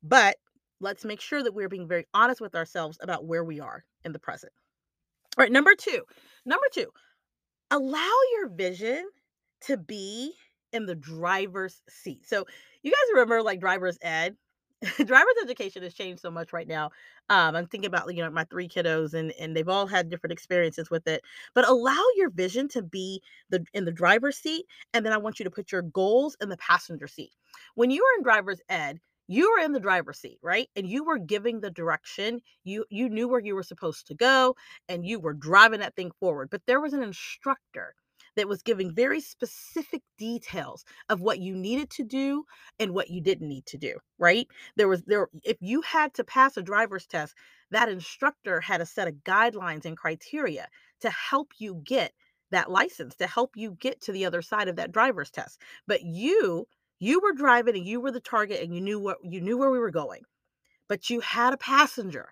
But 0.03 0.37
let's 0.79 1.05
make 1.05 1.21
sure 1.21 1.41
that 1.41 1.53
we're 1.53 1.69
being 1.69 1.87
very 1.87 2.05
honest 2.13 2.41
with 2.41 2.55
ourselves 2.55 2.97
about 3.01 3.25
where 3.25 3.43
we 3.43 3.59
are 3.59 3.83
in 4.03 4.11
the 4.11 4.19
present. 4.19 4.51
All 5.37 5.43
right, 5.43 5.51
number 5.51 5.75
two, 5.75 6.03
number 6.45 6.65
two, 6.71 6.87
allow 7.71 8.11
your 8.33 8.49
vision 8.49 9.07
to 9.61 9.77
be 9.77 10.33
in 10.73 10.85
the 10.85 10.95
driver's 10.95 11.81
seat. 11.89 12.27
So 12.27 12.45
you 12.83 12.91
guys 12.91 13.13
remember 13.13 13.41
like 13.41 13.59
driver's 13.59 13.97
ed? 14.01 14.35
driver's 15.05 15.33
education 15.43 15.81
has 15.81 15.93
changed 15.93 16.21
so 16.21 16.29
much 16.29 16.53
right 16.53 16.67
now. 16.67 16.91
Um, 17.29 17.55
I'm 17.55 17.65
thinking 17.67 17.87
about 17.87 18.13
you 18.13 18.23
know 18.23 18.29
my 18.29 18.43
three 18.45 18.67
kiddos 18.67 19.13
and 19.13 19.31
and 19.39 19.55
they've 19.55 19.67
all 19.67 19.87
had 19.87 20.09
different 20.09 20.33
experiences 20.33 20.89
with 20.91 21.07
it. 21.07 21.23
But 21.55 21.67
allow 21.67 22.03
your 22.15 22.29
vision 22.29 22.67
to 22.69 22.83
be 22.83 23.21
the 23.49 23.65
in 23.73 23.85
the 23.85 23.91
driver's 23.91 24.37
seat, 24.37 24.65
and 24.93 25.05
then 25.05 25.13
I 25.13 25.17
want 25.17 25.39
you 25.39 25.45
to 25.45 25.51
put 25.51 25.71
your 25.71 25.81
goals 25.81 26.37
in 26.41 26.49
the 26.49 26.57
passenger 26.57 27.07
seat. 27.07 27.31
When 27.75 27.89
you 27.89 28.01
were 28.03 28.17
in 28.19 28.23
driver's 28.23 28.61
ed, 28.69 28.99
you 29.27 29.51
were 29.51 29.63
in 29.63 29.73
the 29.73 29.79
driver's 29.79 30.19
seat 30.19 30.39
right 30.41 30.69
and 30.75 30.87
you 30.87 31.03
were 31.03 31.17
giving 31.17 31.59
the 31.59 31.69
direction 31.71 32.39
you 32.63 32.85
you 32.89 33.09
knew 33.09 33.27
where 33.27 33.41
you 33.41 33.55
were 33.55 33.63
supposed 33.63 34.07
to 34.07 34.15
go 34.15 34.55
and 34.87 35.05
you 35.05 35.19
were 35.19 35.33
driving 35.33 35.81
that 35.81 35.95
thing 35.95 36.11
forward 36.19 36.49
but 36.49 36.61
there 36.65 36.79
was 36.79 36.93
an 36.93 37.03
instructor 37.03 37.93
that 38.37 38.47
was 38.49 38.63
giving 38.63 38.93
very 38.95 39.21
specific 39.21 40.03
details 40.17 40.85
of 41.09 41.21
what 41.21 41.39
you 41.39 41.55
needed 41.55 41.89
to 41.91 42.03
do 42.05 42.45
and 42.79 42.93
what 42.93 43.09
you 43.11 43.21
didn't 43.21 43.49
need 43.49 43.67
to 43.67 43.77
do 43.79 43.97
right? 44.19 44.47
There 44.77 44.89
was 44.89 45.03
there 45.03 45.29
if 45.43 45.57
you 45.61 45.81
had 45.81 46.13
to 46.15 46.25
pass 46.25 46.57
a 46.57 46.63
driver's 46.63 47.07
test 47.07 47.35
that 47.71 47.89
instructor 47.89 48.61
had 48.61 48.81
a 48.81 48.87
set 48.87 49.09
of 49.09 49.15
guidelines 49.25 49.85
and 49.85 49.97
criteria 49.97 50.67
to 51.01 51.09
help 51.11 51.51
you 51.59 51.81
get 51.85 52.13
that 52.51 52.71
license 52.71 53.15
to 53.17 53.27
help 53.27 53.51
you 53.57 53.71
get 53.79 54.01
to 54.01 54.13
the 54.13 54.25
other 54.25 54.41
side 54.41 54.69
of 54.69 54.77
that 54.77 54.91
driver's 54.93 55.31
test. 55.31 55.61
But 55.87 56.03
you 56.03 56.67
you 56.99 57.19
were 57.21 57.33
driving 57.33 57.75
and 57.75 57.85
you 57.85 58.01
were 58.01 58.11
the 58.11 58.21
target 58.21 58.61
and 58.63 58.73
you 58.73 58.81
knew 58.81 58.99
what 58.99 59.17
you 59.23 59.41
knew 59.41 59.57
where 59.57 59.71
we 59.71 59.79
were 59.79 59.91
going 59.91 60.23
but 60.89 61.09
you 61.09 61.19
had 61.21 61.53
a 61.53 61.57
passenger 61.57 62.29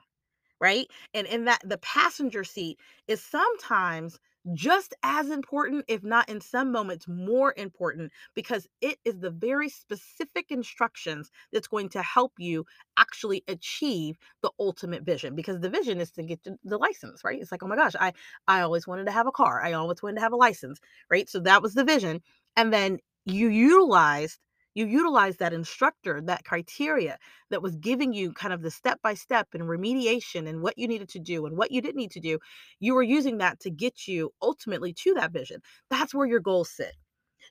right? 0.61 0.87
And 1.13 1.27
in 1.27 1.45
that 1.45 1.61
the 1.65 1.77
passenger 1.79 2.43
seat 2.43 2.79
is 3.07 3.21
sometimes 3.23 4.19
just 4.53 4.93
as 5.03 5.29
important, 5.29 5.85
if 5.87 6.03
not 6.03 6.29
in 6.29 6.39
some 6.41 6.71
moments 6.71 7.07
more 7.07 7.53
important, 7.57 8.11
because 8.35 8.67
it 8.81 8.97
is 9.05 9.19
the 9.19 9.31
very 9.31 9.69
specific 9.69 10.51
instructions 10.51 11.31
that's 11.51 11.67
going 11.67 11.89
to 11.89 12.01
help 12.01 12.33
you 12.37 12.65
actually 12.97 13.43
achieve 13.47 14.17
the 14.41 14.51
ultimate 14.59 15.03
vision. 15.03 15.35
Because 15.35 15.59
the 15.59 15.69
vision 15.69 15.99
is 15.99 16.11
to 16.11 16.23
get 16.23 16.39
the 16.63 16.77
license, 16.77 17.23
right? 17.23 17.41
It's 17.41 17.51
like, 17.51 17.63
oh 17.63 17.67
my 17.67 17.75
gosh, 17.75 17.93
I 17.99 18.13
I 18.47 18.61
always 18.61 18.87
wanted 18.87 19.05
to 19.05 19.11
have 19.11 19.27
a 19.27 19.31
car. 19.31 19.61
I 19.63 19.73
always 19.73 20.01
wanted 20.03 20.15
to 20.15 20.21
have 20.21 20.33
a 20.33 20.37
license, 20.37 20.79
right? 21.09 21.29
So 21.29 21.39
that 21.41 21.61
was 21.61 21.73
the 21.73 21.83
vision. 21.83 22.21
And 22.55 22.71
then 22.73 22.99
you 23.25 23.49
utilized 23.49 24.39
you 24.75 24.85
utilized 24.85 25.39
that 25.39 25.53
instructor, 25.53 26.21
that 26.21 26.43
criteria 26.43 27.17
that 27.49 27.61
was 27.61 27.75
giving 27.77 28.13
you 28.13 28.33
kind 28.33 28.53
of 28.53 28.61
the 28.61 28.69
step 28.69 29.01
by 29.01 29.13
step 29.13 29.47
and 29.53 29.63
remediation 29.63 30.47
and 30.47 30.61
what 30.61 30.77
you 30.77 30.87
needed 30.87 31.09
to 31.09 31.19
do 31.19 31.45
and 31.45 31.57
what 31.57 31.71
you 31.71 31.81
didn't 31.81 31.95
need 31.95 32.11
to 32.11 32.19
do. 32.19 32.37
You 32.79 32.93
were 32.93 33.01
using 33.01 33.39
that 33.39 33.59
to 33.61 33.71
get 33.71 34.07
you 34.07 34.31
ultimately 34.41 34.93
to 34.93 35.13
that 35.15 35.31
vision. 35.31 35.61
That's 35.89 36.13
where 36.13 36.27
your 36.27 36.41
goals 36.41 36.69
sit. 36.69 36.93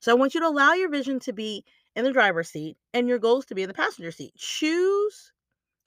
So 0.00 0.12
I 0.12 0.14
want 0.14 0.34
you 0.34 0.40
to 0.40 0.48
allow 0.48 0.74
your 0.74 0.90
vision 0.90 1.18
to 1.20 1.32
be 1.32 1.64
in 1.96 2.04
the 2.04 2.12
driver's 2.12 2.50
seat 2.50 2.76
and 2.92 3.08
your 3.08 3.18
goals 3.18 3.46
to 3.46 3.54
be 3.54 3.62
in 3.62 3.68
the 3.68 3.74
passenger 3.74 4.12
seat. 4.12 4.34
Choose, 4.36 5.32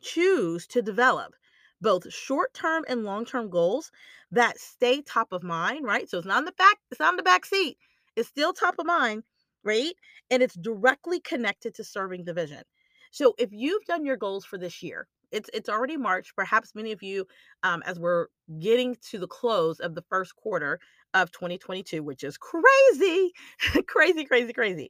choose 0.01 0.65
to 0.67 0.81
develop 0.81 1.33
both 1.81 2.11
short-term 2.11 2.83
and 2.87 3.03
long-term 3.03 3.51
goals 3.51 3.91
that 4.31 4.57
stay 4.57 5.01
top 5.01 5.31
of 5.31 5.43
mind, 5.43 5.85
right? 5.85 6.09
So 6.09 6.17
it's 6.17 6.25
not 6.25 6.39
in 6.39 6.45
the 6.45 6.51
back, 6.53 6.77
it's 6.89 6.99
not 6.99 7.13
in 7.13 7.17
the 7.17 7.23
back 7.23 7.45
seat. 7.45 7.77
It's 8.15 8.27
still 8.27 8.53
top 8.53 8.79
of 8.79 8.87
mind 8.87 9.21
right? 9.67 9.93
And 10.31 10.41
it's 10.41 10.55
directly 10.55 11.19
connected 11.19 11.75
to 11.75 11.83
serving 11.83 12.23
the 12.23 12.33
vision. 12.33 12.63
So 13.11 13.35
if 13.37 13.49
you've 13.51 13.83
done 13.85 14.05
your 14.05 14.17
goals 14.17 14.45
for 14.45 14.57
this 14.57 14.81
year, 14.81 15.07
it's 15.31 15.49
it's 15.53 15.69
already 15.69 15.97
March. 15.97 16.33
Perhaps 16.35 16.73
many 16.73 16.91
of 16.93 17.03
you, 17.03 17.27
um, 17.63 17.83
as 17.85 17.99
we're 17.99 18.27
getting 18.59 18.95
to 19.09 19.19
the 19.19 19.27
close 19.27 19.79
of 19.79 19.93
the 19.93 20.03
first 20.09 20.35
quarter 20.37 20.79
of 21.13 21.31
2022, 21.31 22.01
which 22.01 22.23
is 22.23 22.37
crazy, 22.37 23.33
crazy, 23.87 24.23
crazy, 24.23 24.53
crazy. 24.53 24.89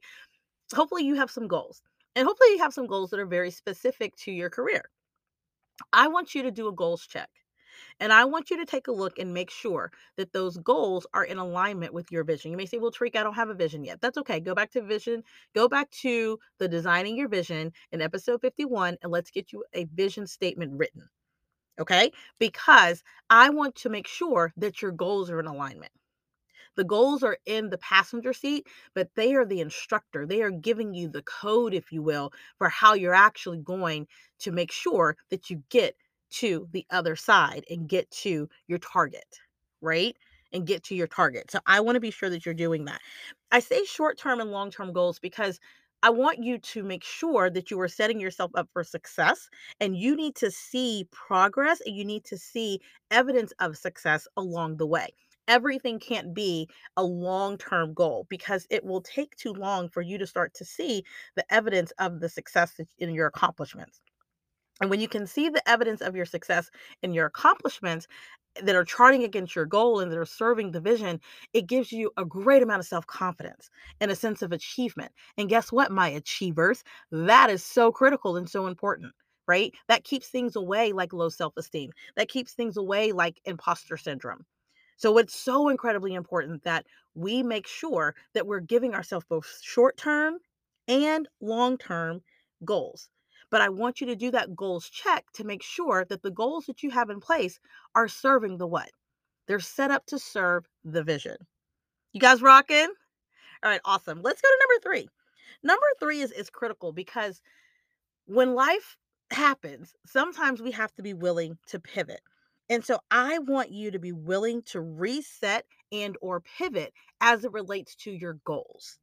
Hopefully, 0.74 1.04
you 1.04 1.16
have 1.16 1.30
some 1.30 1.48
goals, 1.48 1.82
and 2.14 2.26
hopefully, 2.26 2.50
you 2.52 2.58
have 2.58 2.72
some 2.74 2.86
goals 2.86 3.10
that 3.10 3.20
are 3.20 3.26
very 3.26 3.50
specific 3.50 4.14
to 4.16 4.32
your 4.32 4.50
career. 4.50 4.82
I 5.92 6.08
want 6.08 6.34
you 6.34 6.42
to 6.42 6.50
do 6.50 6.68
a 6.68 6.72
goals 6.72 7.06
check. 7.06 7.30
And 8.00 8.12
I 8.12 8.24
want 8.24 8.50
you 8.50 8.56
to 8.58 8.66
take 8.66 8.88
a 8.88 8.92
look 8.92 9.18
and 9.18 9.34
make 9.34 9.50
sure 9.50 9.90
that 10.16 10.32
those 10.32 10.56
goals 10.58 11.06
are 11.14 11.24
in 11.24 11.38
alignment 11.38 11.92
with 11.92 12.10
your 12.10 12.24
vision. 12.24 12.50
You 12.50 12.56
may 12.56 12.66
say, 12.66 12.78
well, 12.78 12.92
Terika, 12.92 13.16
I 13.16 13.22
don't 13.22 13.34
have 13.34 13.50
a 13.50 13.54
vision 13.54 13.84
yet. 13.84 14.00
That's 14.00 14.18
okay. 14.18 14.40
Go 14.40 14.54
back 14.54 14.70
to 14.72 14.82
vision, 14.82 15.22
go 15.54 15.68
back 15.68 15.90
to 16.02 16.38
the 16.58 16.68
designing 16.68 17.16
your 17.16 17.28
vision 17.28 17.72
in 17.92 18.00
episode 18.00 18.40
51, 18.40 18.96
and 19.02 19.12
let's 19.12 19.30
get 19.30 19.52
you 19.52 19.64
a 19.74 19.84
vision 19.84 20.26
statement 20.26 20.72
written. 20.74 21.08
Okay? 21.80 22.12
Because 22.38 23.02
I 23.30 23.50
want 23.50 23.74
to 23.76 23.88
make 23.88 24.08
sure 24.08 24.52
that 24.56 24.82
your 24.82 24.92
goals 24.92 25.30
are 25.30 25.40
in 25.40 25.46
alignment. 25.46 25.92
The 26.76 26.84
goals 26.84 27.24
are 27.24 27.38
in 27.44 27.70
the 27.70 27.78
passenger 27.78 28.32
seat, 28.32 28.68
but 28.94 29.08
they 29.16 29.34
are 29.34 29.44
the 29.44 29.60
instructor. 29.60 30.24
They 30.24 30.42
are 30.42 30.50
giving 30.52 30.94
you 30.94 31.08
the 31.08 31.22
code, 31.22 31.74
if 31.74 31.90
you 31.90 32.02
will, 32.02 32.32
for 32.56 32.68
how 32.68 32.94
you're 32.94 33.14
actually 33.14 33.58
going 33.58 34.06
to 34.38 34.52
make 34.52 34.70
sure 34.70 35.16
that 35.30 35.50
you 35.50 35.64
get 35.70 35.96
to 36.30 36.68
the 36.72 36.86
other 36.90 37.16
side 37.16 37.64
and 37.70 37.88
get 37.88 38.10
to 38.10 38.48
your 38.66 38.78
target, 38.78 39.38
right? 39.80 40.16
And 40.52 40.66
get 40.66 40.82
to 40.84 40.94
your 40.94 41.06
target. 41.06 41.50
So 41.50 41.60
I 41.66 41.80
want 41.80 41.96
to 41.96 42.00
be 42.00 42.10
sure 42.10 42.30
that 42.30 42.44
you're 42.46 42.54
doing 42.54 42.86
that. 42.86 43.00
I 43.52 43.60
say 43.60 43.84
short 43.84 44.18
term 44.18 44.40
and 44.40 44.50
long 44.50 44.70
term 44.70 44.92
goals 44.92 45.18
because 45.18 45.60
I 46.02 46.10
want 46.10 46.38
you 46.42 46.58
to 46.58 46.82
make 46.84 47.02
sure 47.02 47.50
that 47.50 47.70
you 47.70 47.80
are 47.80 47.88
setting 47.88 48.20
yourself 48.20 48.52
up 48.54 48.68
for 48.72 48.84
success 48.84 49.48
and 49.80 49.96
you 49.96 50.14
need 50.14 50.36
to 50.36 50.50
see 50.50 51.08
progress 51.10 51.80
and 51.84 51.96
you 51.96 52.04
need 52.04 52.24
to 52.26 52.38
see 52.38 52.80
evidence 53.10 53.52
of 53.58 53.76
success 53.76 54.28
along 54.36 54.76
the 54.76 54.86
way. 54.86 55.08
Everything 55.48 55.98
can't 55.98 56.34
be 56.34 56.68
a 56.96 57.02
long 57.02 57.58
term 57.58 57.94
goal 57.94 58.26
because 58.28 58.66
it 58.70 58.84
will 58.84 59.00
take 59.00 59.34
too 59.36 59.52
long 59.52 59.88
for 59.88 60.02
you 60.02 60.18
to 60.18 60.26
start 60.26 60.54
to 60.54 60.64
see 60.64 61.04
the 61.34 61.52
evidence 61.52 61.90
of 61.98 62.20
the 62.20 62.28
success 62.28 62.78
in 62.98 63.10
your 63.12 63.26
accomplishments. 63.26 64.00
And 64.80 64.90
when 64.90 65.00
you 65.00 65.08
can 65.08 65.26
see 65.26 65.48
the 65.48 65.66
evidence 65.68 66.00
of 66.00 66.14
your 66.16 66.26
success 66.26 66.70
and 67.02 67.14
your 67.14 67.26
accomplishments 67.26 68.06
that 68.62 68.74
are 68.74 68.84
charting 68.84 69.24
against 69.24 69.54
your 69.54 69.66
goal 69.66 70.00
and 70.00 70.10
that 70.10 70.18
are 70.18 70.24
serving 70.26 70.72
the 70.72 70.80
vision, 70.80 71.20
it 71.52 71.66
gives 71.66 71.92
you 71.92 72.10
a 72.16 72.24
great 72.24 72.62
amount 72.62 72.80
of 72.80 72.86
self 72.86 73.06
confidence 73.06 73.70
and 74.00 74.10
a 74.10 74.16
sense 74.16 74.42
of 74.42 74.52
achievement. 74.52 75.12
And 75.36 75.48
guess 75.48 75.72
what, 75.72 75.90
my 75.92 76.08
achievers? 76.08 76.84
That 77.10 77.50
is 77.50 77.64
so 77.64 77.92
critical 77.92 78.36
and 78.36 78.48
so 78.48 78.66
important. 78.66 79.12
Right? 79.46 79.72
That 79.88 80.04
keeps 80.04 80.28
things 80.28 80.56
away 80.56 80.92
like 80.92 81.12
low 81.14 81.30
self 81.30 81.54
esteem. 81.56 81.90
That 82.16 82.28
keeps 82.28 82.52
things 82.52 82.76
away 82.76 83.12
like 83.12 83.40
imposter 83.46 83.96
syndrome. 83.96 84.44
So 84.98 85.16
it's 85.18 85.34
so 85.34 85.68
incredibly 85.68 86.14
important 86.14 86.64
that 86.64 86.84
we 87.14 87.42
make 87.42 87.66
sure 87.66 88.14
that 88.34 88.46
we're 88.46 88.60
giving 88.60 88.94
ourselves 88.94 89.24
both 89.28 89.60
short 89.62 89.96
term 89.96 90.38
and 90.88 91.28
long 91.40 91.78
term 91.78 92.20
goals. 92.64 93.08
But 93.50 93.60
I 93.60 93.68
want 93.68 94.00
you 94.00 94.06
to 94.08 94.16
do 94.16 94.30
that 94.32 94.54
goals 94.54 94.88
check 94.90 95.24
to 95.34 95.44
make 95.44 95.62
sure 95.62 96.04
that 96.08 96.22
the 96.22 96.30
goals 96.30 96.66
that 96.66 96.82
you 96.82 96.90
have 96.90 97.10
in 97.10 97.20
place 97.20 97.58
are 97.94 98.08
serving 98.08 98.58
the 98.58 98.66
what? 98.66 98.90
They're 99.46 99.60
set 99.60 99.90
up 99.90 100.04
to 100.06 100.18
serve 100.18 100.66
the 100.84 101.02
vision. 101.02 101.36
You 102.12 102.20
guys 102.20 102.42
rocking? 102.42 102.92
All 103.62 103.70
right, 103.70 103.80
awesome. 103.84 104.20
Let's 104.22 104.40
go 104.40 104.48
to 104.48 104.58
number 104.60 104.82
three. 104.82 105.08
Number 105.62 105.86
three 105.98 106.20
is, 106.20 106.30
is 106.32 106.50
critical 106.50 106.92
because 106.92 107.40
when 108.26 108.54
life 108.54 108.96
happens, 109.30 109.94
sometimes 110.06 110.60
we 110.60 110.70
have 110.72 110.94
to 110.94 111.02
be 111.02 111.14
willing 111.14 111.58
to 111.68 111.80
pivot. 111.80 112.20
And 112.68 112.84
so 112.84 112.98
I 113.10 113.38
want 113.38 113.72
you 113.72 113.90
to 113.90 113.98
be 113.98 114.12
willing 114.12 114.62
to 114.66 114.80
reset 114.80 115.64
and 115.90 116.16
or 116.20 116.40
pivot 116.40 116.92
as 117.20 117.44
it 117.44 117.52
relates 117.52 117.94
to 117.96 118.10
your 118.10 118.34
goals. 118.44 118.98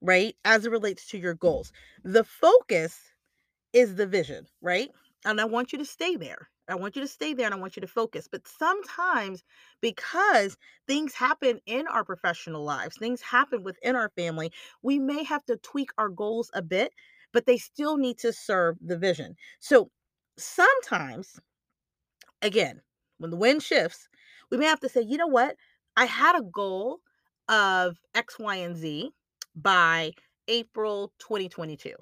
Right? 0.00 0.34
As 0.44 0.66
it 0.66 0.70
relates 0.72 1.06
to 1.08 1.18
your 1.18 1.34
goals. 1.34 1.72
The 2.02 2.24
focus 2.24 2.98
is 3.74 3.96
the 3.96 4.06
vision, 4.06 4.46
right? 4.62 4.90
And 5.26 5.40
I 5.40 5.44
want 5.44 5.72
you 5.72 5.78
to 5.78 5.84
stay 5.84 6.16
there. 6.16 6.48
I 6.68 6.76
want 6.76 6.96
you 6.96 7.02
to 7.02 7.08
stay 7.08 7.34
there 7.34 7.44
and 7.44 7.54
I 7.54 7.58
want 7.58 7.76
you 7.76 7.82
to 7.82 7.86
focus. 7.86 8.26
But 8.30 8.48
sometimes, 8.48 9.44
because 9.82 10.56
things 10.86 11.12
happen 11.12 11.60
in 11.66 11.86
our 11.88 12.04
professional 12.04 12.64
lives, 12.64 12.96
things 12.96 13.20
happen 13.20 13.62
within 13.62 13.96
our 13.96 14.10
family, 14.16 14.50
we 14.82 14.98
may 14.98 15.24
have 15.24 15.44
to 15.46 15.56
tweak 15.58 15.90
our 15.98 16.08
goals 16.08 16.50
a 16.54 16.62
bit, 16.62 16.92
but 17.32 17.44
they 17.44 17.58
still 17.58 17.98
need 17.98 18.18
to 18.20 18.32
serve 18.32 18.78
the 18.80 18.96
vision. 18.96 19.36
So 19.60 19.90
sometimes, 20.38 21.38
again, 22.40 22.80
when 23.18 23.30
the 23.30 23.36
wind 23.36 23.62
shifts, 23.62 24.08
we 24.50 24.56
may 24.56 24.66
have 24.66 24.80
to 24.80 24.88
say, 24.88 25.02
you 25.02 25.18
know 25.18 25.26
what? 25.26 25.56
I 25.96 26.06
had 26.06 26.36
a 26.36 26.42
goal 26.42 27.00
of 27.48 27.98
X, 28.14 28.38
Y, 28.38 28.56
and 28.56 28.76
Z 28.76 29.10
by 29.54 30.12
April 30.48 31.12
2022. 31.18 31.94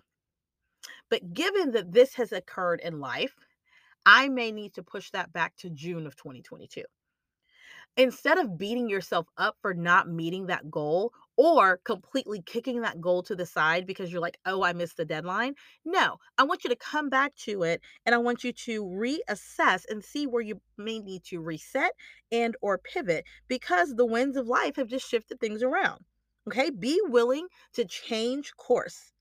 But 1.12 1.34
given 1.34 1.72
that 1.72 1.92
this 1.92 2.14
has 2.14 2.32
occurred 2.32 2.80
in 2.80 2.98
life, 2.98 3.36
I 4.06 4.30
may 4.30 4.50
need 4.50 4.72
to 4.76 4.82
push 4.82 5.10
that 5.10 5.30
back 5.30 5.54
to 5.56 5.68
June 5.68 6.06
of 6.06 6.16
2022. 6.16 6.84
Instead 7.98 8.38
of 8.38 8.56
beating 8.56 8.88
yourself 8.88 9.26
up 9.36 9.58
for 9.60 9.74
not 9.74 10.08
meeting 10.08 10.46
that 10.46 10.70
goal 10.70 11.12
or 11.36 11.82
completely 11.84 12.40
kicking 12.40 12.80
that 12.80 13.02
goal 13.02 13.22
to 13.24 13.36
the 13.36 13.44
side 13.44 13.86
because 13.86 14.10
you're 14.10 14.22
like, 14.22 14.38
"Oh, 14.46 14.62
I 14.62 14.72
missed 14.72 14.96
the 14.96 15.04
deadline." 15.04 15.54
No, 15.84 16.16
I 16.38 16.44
want 16.44 16.64
you 16.64 16.70
to 16.70 16.76
come 16.76 17.10
back 17.10 17.36
to 17.44 17.62
it 17.62 17.82
and 18.06 18.14
I 18.14 18.18
want 18.18 18.42
you 18.42 18.54
to 18.54 18.82
reassess 18.82 19.84
and 19.90 20.02
see 20.02 20.26
where 20.26 20.40
you 20.40 20.62
may 20.78 20.98
need 20.98 21.24
to 21.24 21.42
reset 21.42 21.92
and 22.30 22.56
or 22.62 22.78
pivot 22.78 23.26
because 23.48 23.96
the 23.96 24.06
winds 24.06 24.38
of 24.38 24.48
life 24.48 24.76
have 24.76 24.88
just 24.88 25.06
shifted 25.06 25.40
things 25.40 25.62
around. 25.62 26.06
Okay? 26.48 26.70
Be 26.70 26.98
willing 27.04 27.48
to 27.74 27.84
change 27.84 28.56
course, 28.56 29.11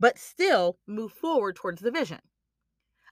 but 0.00 0.18
still 0.18 0.78
move 0.86 1.12
forward 1.12 1.56
towards 1.56 1.82
the 1.82 1.90
vision. 1.90 2.20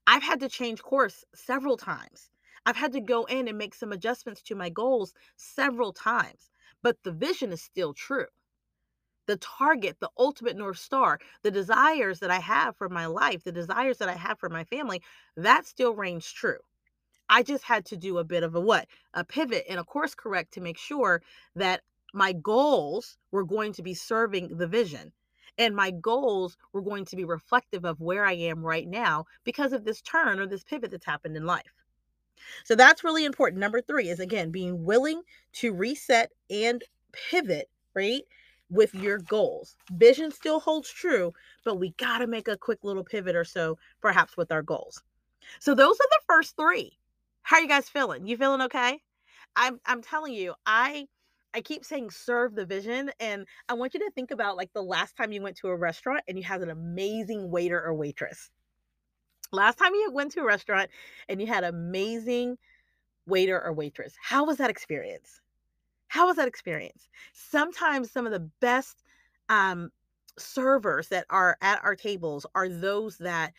I've 0.07 0.23
had 0.23 0.41
to 0.41 0.49
change 0.49 0.83
course 0.83 1.25
several 1.35 1.77
times. 1.77 2.31
I've 2.65 2.77
had 2.77 2.93
to 2.93 3.01
go 3.01 3.25
in 3.25 3.49
and 3.49 3.59
make 3.59 3.75
some 3.75 3.93
adjustments 3.93 4.43
to 4.43 4.55
my 4.55 4.71
goals 4.71 5.15
several 5.37 5.93
times, 5.93 6.51
but 6.83 7.03
the 7.03 7.13
vision 7.13 7.53
is 7.53 7.63
still 7.63 7.95
true. 7.95 8.27
The 9.27 9.37
target, 9.37 9.99
the 10.01 10.11
ultimate 10.17 10.57
North 10.57 10.79
Star, 10.79 11.19
the 11.43 11.51
desires 11.51 12.21
that 12.21 12.31
I 12.31 12.39
have 12.39 12.77
for 12.77 12.89
my 12.89 13.07
life, 13.07 13.43
the 13.43 13.53
desires 13.53 13.99
that 13.99 14.09
I 14.09 14.15
have 14.15 14.39
for 14.39 14.49
my 14.49 14.65
family, 14.65 15.03
that 15.37 15.67
still 15.67 15.95
reigns 15.95 16.31
true. 16.31 16.59
I 17.29 17.43
just 17.43 17.65
had 17.65 17.85
to 17.87 17.97
do 17.97 18.19
a 18.19 18.25
bit 18.25 18.45
of 18.45 18.55
a 18.55 18.61
what? 18.61 18.87
A 19.15 19.25
pivot 19.25 19.65
and 19.69 19.81
a 19.81 19.85
course 19.85 20.15
correct 20.15 20.53
to 20.55 20.61
make 20.61 20.79
sure 20.79 21.23
that 21.57 21.83
my 22.15 22.33
goals 22.33 23.19
were 23.33 23.45
going 23.45 23.73
to 23.73 23.83
be 23.83 23.95
serving 23.95 24.57
the 24.57 24.69
vision 24.69 25.13
and 25.59 25.75
my 25.75 25.91
goals 25.91 26.57
were 26.73 26.83
going 26.83 27.05
to 27.07 27.17
be 27.17 27.25
reflective 27.25 27.85
of 27.85 28.01
where 28.01 28.25
I 28.25 28.33
am 28.33 28.65
right 28.65 28.87
now 28.87 29.27
because 29.45 29.73
of 29.73 29.85
this 29.85 30.03
turn 30.03 30.39
or 30.39 30.47
this 30.47 30.65
pivot 30.65 30.91
that's 30.91 31.07
happened 31.07 31.37
in 31.37 31.47
life. 31.47 31.73
So 32.65 32.75
that's 32.75 33.05
really 33.05 33.25
important. 33.25 33.61
Number 33.61 33.81
three 33.81 34.09
is 34.09 34.21
again 34.21 34.51
being 34.51 34.85
willing 34.85 35.23
to 35.55 35.73
reset 35.73 36.31
and 36.51 36.83
pivot, 37.13 37.69
right? 37.95 38.23
With 38.69 38.95
your 38.95 39.19
goals. 39.19 39.77
Vision 39.93 40.31
still 40.31 40.61
holds 40.61 40.91
true, 40.91 41.33
but 41.65 41.79
we 41.79 41.91
got 41.99 42.19
to 42.19 42.27
make 42.27 42.49
a 42.49 42.57
quick 42.57 42.81
little 42.83 43.05
pivot 43.05 43.37
or 43.37 43.45
so, 43.45 43.79
perhaps 44.01 44.37
with 44.37 44.53
our 44.53 44.63
goals. 44.63 45.03
So 45.61 45.75
those 45.75 45.95
are 45.95 46.11
the 46.11 46.21
first 46.27 46.57
three. 46.57 46.99
How 47.43 47.57
are 47.57 47.63
you 47.63 47.69
guys 47.69 47.89
feeling? 47.89 48.27
You 48.27 48.37
feeling 48.37 48.63
okay? 48.63 49.01
I'm 49.55 49.81
I'm 49.87 50.03
telling 50.03 50.35
you, 50.35 50.55
I 50.67 51.07
I 51.57 51.63
keep 51.63 51.87
saying 51.87 52.11
serve 52.11 52.55
the 52.55 52.67
vision 52.67 53.11
and 53.19 53.47
I 53.67 53.75
want 53.75 53.95
you 53.95 54.01
to 54.01 54.11
think 54.11 54.31
about 54.31 54.59
like 54.59 54.75
the 54.75 54.83
last 54.83 55.17
time 55.17 55.33
you 55.33 55.41
went 55.41 55.57
to 55.57 55.69
a 55.69 55.77
restaurant 55.77 56.21
and 56.29 56.37
you 56.37 56.45
had 56.45 56.61
an 56.61 56.69
amazing 56.69 57.51
waiter 57.51 57.83
or 57.83 57.95
waitress. 57.95 58.51
Last 59.53 59.79
time 59.79 59.95
you 59.95 60.11
went 60.13 60.33
to 60.33 60.41
a 60.41 60.45
restaurant 60.45 60.91
and 61.31 61.41
you 61.41 61.47
had 61.47 61.65
an 61.65 61.75
amazing 61.75 62.59
waiter 63.27 63.59
or 63.65 63.73
waitress. 63.73 64.13
How 64.23 64.45
was 64.45 64.59
that 64.59 64.69
experience? 64.69 65.41
How 66.09 66.27
was 66.27 66.37
that 66.37 66.47
experience? 66.47 67.09
Sometimes 67.33 68.11
some 68.11 68.27
of 68.27 68.33
the 68.33 68.51
best 68.61 69.03
um 69.49 69.91
servers 70.39 71.09
that 71.09 71.25
are 71.31 71.57
at 71.63 71.83
our 71.83 71.97
tables 71.97 72.45
are 72.55 72.69
those 72.69 73.17
that 73.17 73.55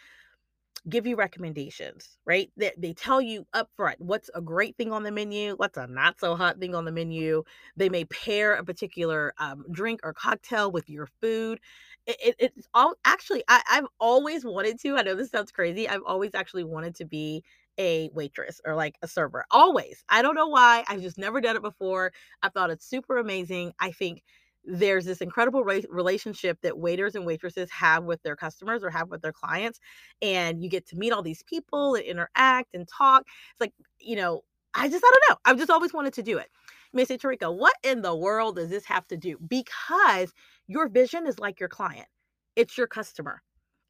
give 0.90 1.06
you 1.06 1.16
recommendations, 1.16 2.18
right? 2.26 2.50
They, 2.58 2.72
they 2.78 2.94
tell 2.94 3.22
you 3.22 3.46
up 3.54 3.70
front 3.76 4.00
what's 4.00 4.30
a 4.34 4.42
great 4.42 4.78
thing 4.78 4.92
on 4.92 5.04
the 5.04 5.12
menu, 5.12 5.56
what's 5.58 5.78
a 5.78 5.88
not 5.88 6.20
so 6.20 6.36
hot 6.36 6.60
thing 6.60 6.76
on 6.76 6.86
the 6.86 6.92
menu. 6.92 7.44
They 7.76 7.90
may 7.90 8.06
pair 8.06 8.54
a 8.54 8.64
particular 8.64 9.34
um, 9.38 9.66
drink 9.72 10.00
or 10.04 10.14
cocktail 10.14 10.72
with 10.72 10.90
your 10.90 11.08
food. 11.22 11.60
It, 12.06 12.18
it, 12.40 12.52
it's 12.56 12.68
all 12.74 12.94
actually, 13.06 13.44
I, 13.48 13.62
I've 13.70 13.88
always 14.00 14.46
wanted 14.46 14.80
to. 14.82 14.96
I 14.96 15.02
know 15.04 15.16
this 15.16 15.32
sounds 15.32 15.52
crazy. 15.52 15.90
I've 15.90 16.04
always 16.06 16.32
actually 16.34 16.64
wanted 16.64 16.96
to 16.96 17.06
be 17.06 17.44
a 17.80 18.10
waitress 18.14 18.60
or 18.66 18.76
like 18.76 18.96
a 19.02 19.08
server. 19.08 19.46
Always. 19.52 20.04
I 20.10 20.22
don't 20.22 20.36
know 20.36 20.48
why. 20.48 20.84
I've 20.88 21.02
just 21.02 21.18
never 21.18 21.42
done 21.42 21.56
it 21.56 21.62
before. 21.62 22.12
I 22.42 22.50
thought 22.50 22.72
it's 22.72 22.88
super 22.90 23.18
amazing. 23.18 23.74
I 23.80 23.92
think 23.92 24.24
there's 24.68 25.06
this 25.06 25.22
incredible 25.22 25.64
re- 25.64 25.86
relationship 25.90 26.60
that 26.62 26.78
waiters 26.78 27.16
and 27.16 27.26
waitresses 27.26 27.72
have 27.72 28.04
with 28.04 28.22
their 28.24 28.36
customers 28.36 28.84
or 28.84 28.90
have 28.90 29.10
with 29.10 29.22
their 29.22 29.34
clients 29.34 29.80
and 30.22 30.62
you 30.64 30.70
get 30.70 30.86
to 30.88 30.98
meet 30.98 31.14
all 31.14 31.24
these 31.24 31.44
people 31.44 31.96
and 31.96 32.06
interact 32.06 32.76
and 32.76 32.88
talk. 32.88 33.24
It's 33.52 33.62
like 33.62 33.74
you 34.00 34.16
know 34.16 34.42
i 34.76 34.90
just 34.90 35.04
i 35.04 35.10
don't 35.12 35.24
know 35.30 35.38
i've 35.46 35.58
just 35.58 35.72
always 35.72 35.94
wanted 35.94 36.14
to 36.14 36.24
do 36.24 36.38
it. 36.38 36.50
May 36.94 37.06
Terika 37.06 37.56
what 37.56 37.76
in 37.84 38.02
the 38.02 38.16
world 38.16 38.58
does 38.58 38.70
this 38.70 38.86
have 38.86 39.08
to 39.08 39.18
do? 39.18 39.38
Because 39.48 40.34
your 40.68 40.90
vision 40.90 41.28
is 41.28 41.40
like 41.40 41.60
your 41.60 41.70
client. 41.70 42.08
It's 42.56 42.78
your 42.78 42.88
customer 42.88 43.42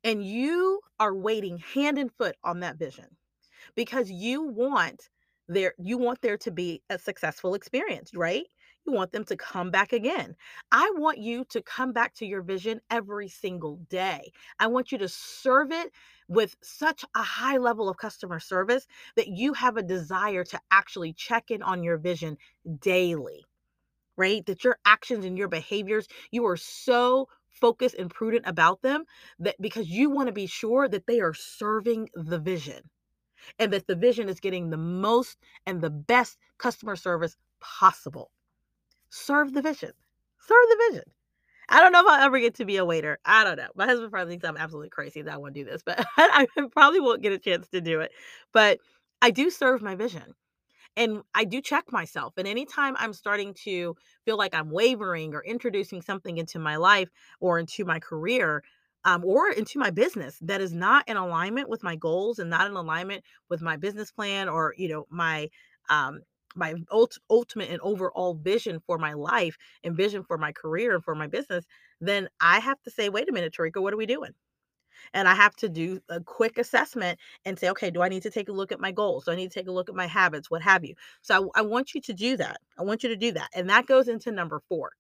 and 0.03 0.23
you 0.25 0.81
are 0.99 1.15
waiting 1.15 1.57
hand 1.57 1.97
and 1.97 2.11
foot 2.13 2.35
on 2.43 2.61
that 2.61 2.77
vision 2.77 3.05
because 3.75 4.09
you 4.09 4.43
want 4.43 5.09
there 5.47 5.73
you 5.77 5.97
want 5.97 6.21
there 6.21 6.37
to 6.37 6.51
be 6.51 6.81
a 6.89 6.99
successful 6.99 7.53
experience 7.53 8.11
right 8.15 8.45
you 8.87 8.93
want 8.93 9.11
them 9.11 9.25
to 9.25 9.35
come 9.35 9.69
back 9.69 9.93
again. 9.93 10.35
I 10.71 10.91
want 10.95 11.17
you 11.19 11.45
to 11.49 11.61
come 11.61 11.91
back 11.91 12.13
to 12.15 12.25
your 12.25 12.41
vision 12.41 12.79
every 12.89 13.27
single 13.27 13.77
day. 13.89 14.31
I 14.59 14.67
want 14.67 14.91
you 14.91 14.97
to 14.99 15.09
serve 15.09 15.71
it 15.71 15.91
with 16.29 16.55
such 16.61 17.03
a 17.15 17.21
high 17.21 17.57
level 17.57 17.89
of 17.89 17.97
customer 17.97 18.39
service 18.39 18.87
that 19.15 19.27
you 19.27 19.53
have 19.53 19.77
a 19.77 19.83
desire 19.83 20.43
to 20.45 20.59
actually 20.71 21.13
check 21.13 21.51
in 21.51 21.61
on 21.61 21.83
your 21.83 21.97
vision 21.97 22.37
daily, 22.81 23.45
right? 24.15 24.45
That 24.45 24.63
your 24.63 24.77
actions 24.85 25.25
and 25.25 25.37
your 25.37 25.49
behaviors, 25.49 26.07
you 26.31 26.45
are 26.47 26.57
so 26.57 27.27
focused 27.49 27.95
and 27.95 28.09
prudent 28.09 28.45
about 28.47 28.81
them 28.81 29.03
that 29.39 29.55
because 29.61 29.89
you 29.89 30.09
want 30.09 30.27
to 30.27 30.33
be 30.33 30.47
sure 30.47 30.87
that 30.87 31.07
they 31.07 31.19
are 31.19 31.33
serving 31.33 32.09
the 32.13 32.39
vision 32.39 32.81
and 33.59 33.73
that 33.73 33.87
the 33.87 33.95
vision 33.95 34.29
is 34.29 34.39
getting 34.39 34.69
the 34.69 34.77
most 34.77 35.37
and 35.65 35.81
the 35.81 35.89
best 35.89 36.37
customer 36.57 36.95
service 36.95 37.37
possible 37.59 38.31
serve 39.09 39.53
the 39.53 39.61
vision. 39.61 39.91
Serve 40.39 40.65
the 40.69 40.77
vision. 40.89 41.03
I 41.69 41.81
don't 41.81 41.91
know 41.91 42.01
if 42.01 42.07
I'll 42.07 42.25
ever 42.25 42.39
get 42.39 42.55
to 42.55 42.65
be 42.65 42.77
a 42.77 42.85
waiter. 42.85 43.19
I 43.25 43.43
don't 43.43 43.57
know. 43.57 43.67
My 43.75 43.85
husband 43.85 44.11
probably 44.11 44.33
thinks 44.33 44.47
I'm 44.47 44.57
absolutely 44.57 44.89
crazy 44.89 45.21
that 45.21 45.33
I 45.33 45.37
want 45.37 45.53
to 45.55 45.63
do 45.63 45.69
this, 45.69 45.83
but 45.85 46.05
I 46.17 46.47
probably 46.71 46.99
won't 46.99 47.21
get 47.21 47.33
a 47.33 47.37
chance 47.37 47.67
to 47.69 47.81
do 47.81 47.99
it. 47.99 48.11
But 48.53 48.79
I 49.21 49.31
do 49.31 49.49
serve 49.49 49.81
my 49.81 49.95
vision 49.95 50.33
and 50.95 51.21
I 51.35 51.43
do 51.43 51.61
check 51.61 51.91
myself. 51.91 52.33
And 52.37 52.47
anytime 52.47 52.95
I'm 52.97 53.13
starting 53.13 53.53
to 53.65 53.95
feel 54.25 54.37
like 54.37 54.55
I'm 54.55 54.71
wavering 54.71 55.33
or 55.33 55.43
introducing 55.43 56.01
something 56.01 56.37
into 56.37 56.59
my 56.59 56.77
life 56.77 57.09
or 57.39 57.59
into 57.59 57.85
my 57.85 57.99
career, 57.99 58.63
um, 59.05 59.23
or 59.23 59.49
into 59.51 59.79
my 59.79 59.89
business 59.89 60.37
that 60.41 60.59
is 60.59 60.73
not 60.73 61.07
in 61.07 61.15
alignment 61.15 61.69
with 61.69 61.81
my 61.81 61.95
goals 61.95 62.39
and 62.39 62.49
not 62.49 62.69
in 62.69 62.75
alignment 62.75 63.23
with 63.49 63.61
my 63.61 63.77
business 63.77 64.11
plan 64.11 64.49
or 64.49 64.73
you 64.77 64.89
know 64.89 65.05
my 65.09 65.49
um, 65.89 66.19
my 66.55 66.75
ult- 66.91 67.19
ultimate 67.29 67.69
and 67.69 67.81
overall 67.81 68.33
vision 68.35 68.79
for 68.85 68.97
my 68.97 69.13
life 69.13 69.57
and 69.83 69.95
vision 69.95 70.23
for 70.23 70.37
my 70.37 70.51
career 70.51 70.93
and 70.95 71.03
for 71.03 71.15
my 71.15 71.27
business, 71.27 71.65
then 72.01 72.29
I 72.41 72.59
have 72.59 72.81
to 72.83 72.91
say, 72.91 73.09
wait 73.09 73.29
a 73.29 73.33
minute, 73.33 73.53
Terika, 73.57 73.81
what 73.81 73.93
are 73.93 73.97
we 73.97 74.05
doing? 74.05 74.31
And 75.13 75.27
I 75.27 75.35
have 75.35 75.55
to 75.57 75.69
do 75.69 76.01
a 76.09 76.19
quick 76.21 76.57
assessment 76.57 77.19
and 77.45 77.57
say, 77.59 77.69
okay, 77.69 77.91
do 77.91 78.01
I 78.01 78.09
need 78.09 78.23
to 78.23 78.31
take 78.31 78.49
a 78.49 78.53
look 78.53 78.71
at 78.71 78.79
my 78.79 78.91
goals? 78.91 79.25
Do 79.25 79.31
I 79.31 79.35
need 79.35 79.51
to 79.51 79.59
take 79.59 79.67
a 79.67 79.71
look 79.73 79.89
at 79.89 79.95
my 79.95 80.07
habits? 80.07 80.51
What 80.51 80.61
have 80.63 80.83
you? 80.85 80.95
So 81.21 81.51
I, 81.55 81.59
I 81.59 81.63
want 81.63 81.93
you 81.95 82.01
to 82.01 82.13
do 82.13 82.37
that. 82.37 82.57
I 82.77 82.83
want 82.83 83.03
you 83.03 83.09
to 83.09 83.15
do 83.15 83.31
that. 83.33 83.49
And 83.53 83.69
that 83.69 83.85
goes 83.87 84.07
into 84.07 84.31
number 84.31 84.61
four. 84.69 84.91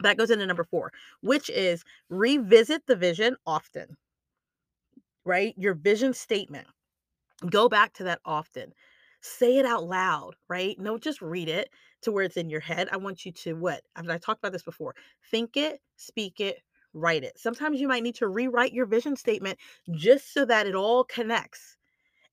That 0.00 0.18
goes 0.18 0.30
into 0.30 0.46
number 0.46 0.64
four, 0.64 0.92
which 1.22 1.50
is 1.50 1.84
revisit 2.10 2.86
the 2.86 2.96
vision 2.96 3.36
often, 3.46 3.96
right? 5.24 5.54
Your 5.56 5.74
vision 5.74 6.14
statement. 6.14 6.66
Go 7.50 7.68
back 7.68 7.92
to 7.94 8.04
that 8.04 8.20
often 8.24 8.72
say 9.24 9.58
it 9.58 9.64
out 9.64 9.84
loud, 9.84 10.36
right? 10.48 10.78
No, 10.78 10.98
just 10.98 11.22
read 11.22 11.48
it 11.48 11.70
to 12.02 12.12
where 12.12 12.24
it's 12.24 12.36
in 12.36 12.50
your 12.50 12.60
head. 12.60 12.88
I 12.92 12.98
want 12.98 13.24
you 13.24 13.32
to 13.32 13.54
what? 13.54 13.82
I, 13.96 14.02
I 14.08 14.18
talked 14.18 14.40
about 14.40 14.52
this 14.52 14.62
before. 14.62 14.94
Think 15.30 15.56
it, 15.56 15.80
speak 15.96 16.40
it, 16.40 16.58
write 16.92 17.24
it. 17.24 17.38
Sometimes 17.38 17.80
you 17.80 17.88
might 17.88 18.02
need 18.02 18.16
to 18.16 18.28
rewrite 18.28 18.72
your 18.74 18.86
vision 18.86 19.16
statement 19.16 19.58
just 19.92 20.32
so 20.32 20.44
that 20.44 20.66
it 20.66 20.74
all 20.74 21.04
connects 21.04 21.76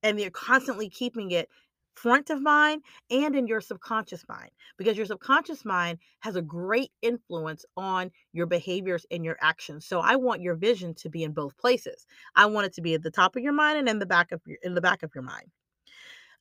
and 0.04 0.20
you're 0.20 0.32
constantly 0.32 0.90
keeping 0.90 1.32
it 1.32 1.50
front 1.96 2.30
of 2.30 2.42
mind 2.42 2.82
and 3.10 3.36
in 3.36 3.48
your 3.48 3.62
subconscious 3.62 4.24
mind 4.28 4.50
because 4.78 4.98
your 4.98 5.06
subconscious 5.06 5.66
mind 5.66 6.00
has 6.22 6.36
a 6.36 6.42
great 6.42 6.92
influence 7.02 7.66
on 7.78 8.10
your 8.34 8.46
behaviors 8.46 9.06
and 9.12 9.24
your 9.26 9.38
actions. 9.42 9.86
So 9.86 10.00
I 10.00 10.16
want 10.16 10.42
your 10.42 10.56
vision 10.56 10.94
to 10.96 11.10
be 11.10 11.24
in 11.24 11.34
both 11.34 11.58
places. 11.58 12.06
I 12.36 12.46
want 12.48 12.66
it 12.66 12.74
to 12.74 12.82
be 12.82 12.94
at 12.94 13.04
the 13.04 13.12
top 13.12 13.36
of 13.36 13.44
your 13.44 13.54
mind 13.54 13.78
and 13.78 13.90
in 13.90 14.00
the 14.00 14.06
back 14.06 14.32
of 14.32 14.42
your 14.46 14.58
in 14.64 14.74
the 14.74 14.82
back 14.82 15.04
of 15.04 15.12
your 15.14 15.24
mind. 15.24 15.52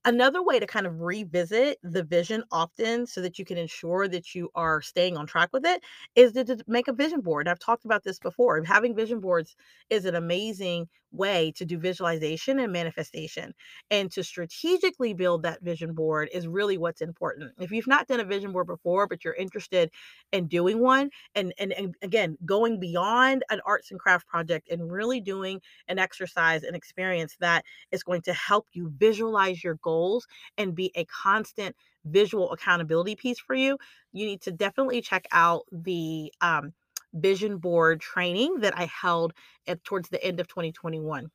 Another 0.04 0.42
way 0.42 0.58
to 0.58 0.66
kind 0.66 0.86
of 0.86 1.00
revisit 1.00 1.78
the 1.82 2.02
vision 2.02 2.42
often 2.50 3.06
so 3.06 3.20
that 3.20 3.38
you 3.38 3.44
can 3.44 3.58
ensure 3.58 4.08
that 4.08 4.34
you 4.34 4.48
are 4.54 4.80
staying 4.80 5.16
on 5.18 5.26
track 5.26 5.50
with 5.52 5.66
it 5.66 5.82
is 6.14 6.32
to, 6.32 6.44
to 6.44 6.64
make 6.66 6.88
a 6.88 6.92
vision 6.94 7.20
board. 7.20 7.46
I've 7.46 7.58
talked 7.58 7.84
about 7.84 8.02
this 8.02 8.18
before. 8.18 8.62
Having 8.64 8.94
vision 8.94 9.20
boards 9.20 9.56
is 9.90 10.06
an 10.06 10.14
amazing 10.14 10.88
way 11.12 11.52
to 11.56 11.64
do 11.64 11.78
visualization 11.78 12.58
and 12.58 12.72
manifestation. 12.72 13.54
And 13.90 14.10
to 14.12 14.22
strategically 14.22 15.14
build 15.14 15.42
that 15.42 15.62
vision 15.62 15.92
board 15.92 16.28
is 16.32 16.46
really 16.46 16.78
what's 16.78 17.00
important. 17.00 17.52
If 17.58 17.70
you've 17.70 17.86
not 17.86 18.06
done 18.06 18.20
a 18.20 18.24
vision 18.24 18.52
board 18.52 18.66
before, 18.66 19.06
but 19.06 19.24
you're 19.24 19.34
interested 19.34 19.90
in 20.32 20.46
doing 20.46 20.80
one, 20.80 21.10
and, 21.34 21.52
and, 21.58 21.72
and 21.72 21.94
again, 22.02 22.36
going 22.44 22.80
beyond 22.80 23.44
an 23.50 23.60
arts 23.66 23.90
and 23.90 23.98
craft 23.98 24.26
project 24.26 24.68
and 24.70 24.90
really 24.90 25.20
doing 25.20 25.60
an 25.88 25.98
exercise 25.98 26.62
and 26.62 26.76
experience 26.76 27.36
that 27.40 27.64
is 27.90 28.02
going 28.02 28.22
to 28.22 28.32
help 28.32 28.66
you 28.72 28.92
visualize 28.96 29.62
your 29.64 29.76
goals 29.82 30.26
and 30.58 30.74
be 30.74 30.92
a 30.94 31.04
constant 31.06 31.74
visual 32.04 32.50
accountability 32.52 33.14
piece 33.14 33.38
for 33.38 33.54
you, 33.54 33.76
you 34.12 34.26
need 34.26 34.40
to 34.42 34.50
definitely 34.52 35.00
check 35.02 35.26
out 35.32 35.64
the 35.70 36.32
um, 36.40 36.72
vision 37.14 37.58
board 37.58 38.00
training 38.00 38.60
that 38.60 38.76
I 38.76 38.86
held 38.86 39.32
at 39.66 39.82
towards 39.84 40.08
the 40.08 40.22
end 40.24 40.40
of 40.40 40.48
2021. 40.48 41.30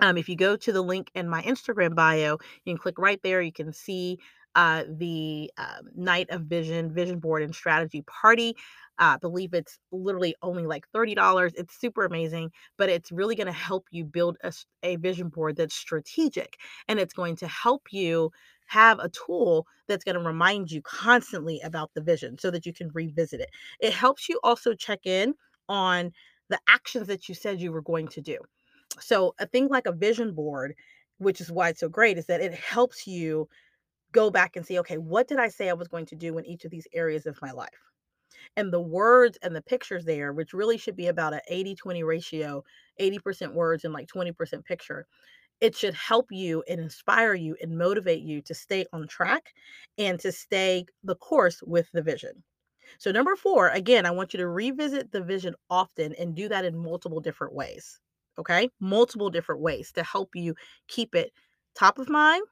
Um, 0.00 0.16
if 0.16 0.28
you 0.28 0.36
go 0.36 0.56
to 0.56 0.72
the 0.72 0.82
link 0.82 1.10
in 1.14 1.28
my 1.28 1.42
Instagram 1.42 1.94
bio, 1.94 2.38
you 2.64 2.74
can 2.74 2.78
click 2.78 2.98
right 2.98 3.20
there. 3.22 3.42
You 3.42 3.52
can 3.52 3.72
see 3.72 4.18
uh, 4.54 4.84
the 4.88 5.50
uh, 5.56 5.82
Night 5.94 6.28
of 6.30 6.42
Vision 6.42 6.92
Vision 6.92 7.18
Board 7.18 7.42
and 7.42 7.54
Strategy 7.54 8.02
Party. 8.02 8.54
Uh, 8.98 9.14
I 9.14 9.16
believe 9.16 9.54
it's 9.54 9.78
literally 9.90 10.34
only 10.42 10.66
like 10.66 10.84
$30. 10.94 11.52
It's 11.56 11.80
super 11.80 12.04
amazing, 12.04 12.50
but 12.76 12.90
it's 12.90 13.10
really 13.10 13.34
going 13.34 13.46
to 13.46 13.52
help 13.52 13.86
you 13.90 14.04
build 14.04 14.36
a, 14.44 14.52
a 14.82 14.96
vision 14.96 15.28
board 15.28 15.56
that's 15.56 15.74
strategic 15.74 16.58
and 16.88 17.00
it's 17.00 17.14
going 17.14 17.36
to 17.36 17.48
help 17.48 17.84
you 17.90 18.30
have 18.72 18.98
a 18.98 19.10
tool 19.10 19.66
that's 19.86 20.04
going 20.04 20.14
to 20.16 20.20
remind 20.22 20.70
you 20.70 20.80
constantly 20.82 21.60
about 21.60 21.90
the 21.94 22.00
vision 22.00 22.38
so 22.38 22.50
that 22.50 22.64
you 22.66 22.72
can 22.72 22.90
revisit 22.94 23.40
it. 23.40 23.50
It 23.80 23.92
helps 23.92 24.28
you 24.28 24.40
also 24.42 24.74
check 24.74 25.00
in 25.04 25.34
on 25.68 26.12
the 26.48 26.58
actions 26.68 27.06
that 27.08 27.28
you 27.28 27.34
said 27.34 27.60
you 27.60 27.72
were 27.72 27.82
going 27.82 28.08
to 28.08 28.20
do. 28.22 28.38
So, 29.00 29.34
a 29.38 29.46
thing 29.46 29.68
like 29.68 29.86
a 29.86 29.92
vision 29.92 30.34
board, 30.34 30.74
which 31.18 31.40
is 31.40 31.50
why 31.50 31.70
it's 31.70 31.80
so 31.80 31.88
great, 31.88 32.18
is 32.18 32.26
that 32.26 32.40
it 32.40 32.54
helps 32.54 33.06
you 33.06 33.48
go 34.12 34.30
back 34.30 34.56
and 34.56 34.66
see, 34.66 34.78
okay, 34.80 34.98
what 34.98 35.28
did 35.28 35.38
I 35.38 35.48
say 35.48 35.68
I 35.70 35.74
was 35.74 35.88
going 35.88 36.06
to 36.06 36.16
do 36.16 36.38
in 36.38 36.46
each 36.46 36.64
of 36.64 36.70
these 36.70 36.86
areas 36.94 37.26
of 37.26 37.40
my 37.42 37.52
life? 37.52 37.70
And 38.56 38.72
the 38.72 38.80
words 38.80 39.38
and 39.42 39.54
the 39.54 39.62
pictures 39.62 40.04
there, 40.04 40.32
which 40.32 40.52
really 40.54 40.78
should 40.78 40.96
be 40.96 41.06
about 41.08 41.34
an 41.34 41.40
80 41.48 41.74
20 41.74 42.02
ratio 42.02 42.64
80% 43.00 43.54
words 43.54 43.84
and 43.84 43.94
like 43.94 44.08
20% 44.08 44.64
picture, 44.64 45.06
it 45.62 45.76
should 45.76 45.94
help 45.94 46.26
you 46.32 46.64
and 46.68 46.80
inspire 46.80 47.34
you 47.34 47.56
and 47.62 47.78
motivate 47.78 48.22
you 48.22 48.42
to 48.42 48.52
stay 48.52 48.84
on 48.92 49.06
track 49.06 49.54
and 49.96 50.18
to 50.18 50.32
stay 50.32 50.84
the 51.04 51.14
course 51.14 51.62
with 51.62 51.88
the 51.92 52.02
vision. 52.02 52.42
So, 52.98 53.12
number 53.12 53.36
four, 53.36 53.68
again, 53.68 54.04
I 54.04 54.10
want 54.10 54.34
you 54.34 54.38
to 54.38 54.48
revisit 54.48 55.12
the 55.12 55.22
vision 55.22 55.54
often 55.70 56.14
and 56.18 56.34
do 56.34 56.48
that 56.48 56.64
in 56.64 56.76
multiple 56.76 57.20
different 57.20 57.54
ways. 57.54 58.00
Okay. 58.38 58.70
Multiple 58.80 59.30
different 59.30 59.60
ways 59.60 59.92
to 59.92 60.02
help 60.02 60.30
you 60.34 60.56
keep 60.88 61.14
it 61.14 61.32
top 61.76 62.00
of 62.00 62.08
mind 62.08 62.42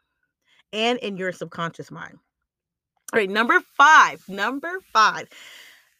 and 0.72 0.98
in 1.00 1.16
your 1.16 1.32
subconscious 1.32 1.90
mind. 1.90 2.16
All 3.12 3.18
right. 3.18 3.28
Number 3.28 3.60
five, 3.76 4.22
number 4.28 4.78
five. 4.92 5.28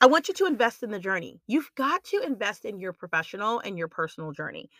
I 0.00 0.06
want 0.06 0.28
you 0.28 0.34
to 0.34 0.46
invest 0.46 0.82
in 0.82 0.90
the 0.90 0.98
journey. 0.98 1.40
You've 1.46 1.70
got 1.76 2.04
to 2.04 2.22
invest 2.24 2.64
in 2.64 2.78
your 2.78 2.92
professional 2.92 3.58
and 3.60 3.76
your 3.76 3.88
personal 3.88 4.32
journey 4.32 4.70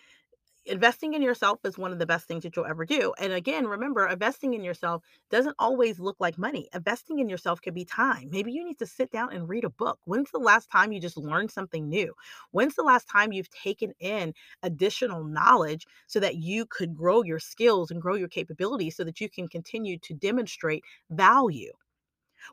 investing 0.70 1.14
in 1.14 1.22
yourself 1.22 1.58
is 1.64 1.76
one 1.78 1.92
of 1.92 1.98
the 1.98 2.06
best 2.06 2.26
things 2.26 2.42
that 2.44 2.56
you'll 2.56 2.66
ever 2.66 2.84
do. 2.86 3.12
And 3.18 3.32
again, 3.32 3.66
remember, 3.66 4.06
investing 4.06 4.54
in 4.54 4.64
yourself 4.64 5.02
doesn't 5.30 5.56
always 5.58 6.00
look 6.00 6.16
like 6.20 6.38
money. 6.38 6.68
Investing 6.74 7.18
in 7.18 7.28
yourself 7.28 7.60
could 7.60 7.74
be 7.74 7.84
time. 7.84 8.28
Maybe 8.30 8.52
you 8.52 8.64
need 8.64 8.78
to 8.78 8.86
sit 8.86 9.10
down 9.10 9.32
and 9.32 9.48
read 9.48 9.64
a 9.64 9.70
book. 9.70 9.98
When's 10.04 10.30
the 10.30 10.38
last 10.38 10.70
time 10.70 10.92
you 10.92 11.00
just 11.00 11.16
learned 11.18 11.50
something 11.50 11.88
new? 11.88 12.14
When's 12.52 12.76
the 12.76 12.82
last 12.84 13.08
time 13.08 13.32
you've 13.32 13.50
taken 13.50 13.92
in 14.00 14.34
additional 14.62 15.24
knowledge 15.24 15.86
so 16.06 16.20
that 16.20 16.36
you 16.36 16.64
could 16.66 16.94
grow 16.96 17.22
your 17.22 17.40
skills 17.40 17.90
and 17.90 18.00
grow 18.00 18.14
your 18.14 18.28
capabilities 18.28 18.96
so 18.96 19.04
that 19.04 19.20
you 19.20 19.28
can 19.28 19.48
continue 19.48 19.98
to 19.98 20.14
demonstrate 20.14 20.84
value? 21.10 21.72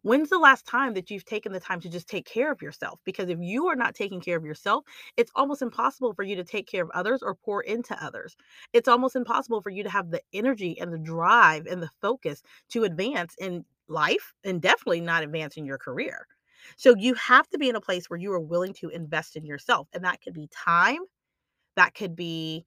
When's 0.04 0.30
the 0.30 0.40
last 0.40 0.66
time 0.66 0.94
that 0.94 1.10
you've 1.10 1.26
taken 1.26 1.52
the 1.52 1.60
time 1.60 1.80
to 1.82 1.90
just 1.90 2.08
take 2.08 2.26
care 2.26 2.52
of 2.52 2.62
yourself? 2.62 3.00
Because 3.04 3.30
if 3.30 3.40
you 3.42 3.68
are 3.68 3.76
not 3.76 3.96
taking 3.96 4.22
care 4.22 4.38
of 4.38 4.46
yourself, 4.46 4.84
it's 5.18 5.32
almost 5.36 5.62
impossible 5.62 6.14
for 6.14 6.24
you 6.24 6.36
to 6.36 6.44
take 6.44 6.68
care 6.68 6.84
of 6.84 6.90
others 6.94 7.22
or 7.22 7.36
pour 7.36 7.62
into 7.64 8.02
others. 8.04 8.36
It's 8.74 8.88
almost 8.88 9.16
impossible 9.16 9.62
for 9.62 9.70
you 9.70 9.84
to 9.84 9.90
have 9.90 10.12
the 10.12 10.22
energy 10.34 10.80
and 10.80 10.94
the 10.94 10.98
drive 10.98 11.66
and 11.68 11.82
the 11.82 11.90
focus 12.02 12.42
to 12.70 12.84
advance 12.84 13.36
in 13.40 13.66
life 13.88 14.34
and 14.44 14.62
definitely 14.62 15.02
not 15.02 15.24
advance 15.24 15.58
in 15.58 15.66
your 15.66 15.78
career. 15.78 16.28
So 16.76 16.96
you 16.98 17.14
have 17.16 17.48
to 17.50 17.58
be 17.58 17.70
in 17.70 17.76
a 17.76 17.82
place 17.82 18.10
where 18.10 18.20
you 18.20 18.32
are 18.34 18.40
willing 18.40 18.74
to 18.76 18.90
invest 18.90 19.36
in 19.36 19.46
yourself. 19.46 19.88
And 19.94 20.04
that 20.04 20.22
could 20.22 20.34
be 20.34 20.48
time, 20.52 21.00
that 21.76 21.94
could 21.96 22.16
be 22.16 22.66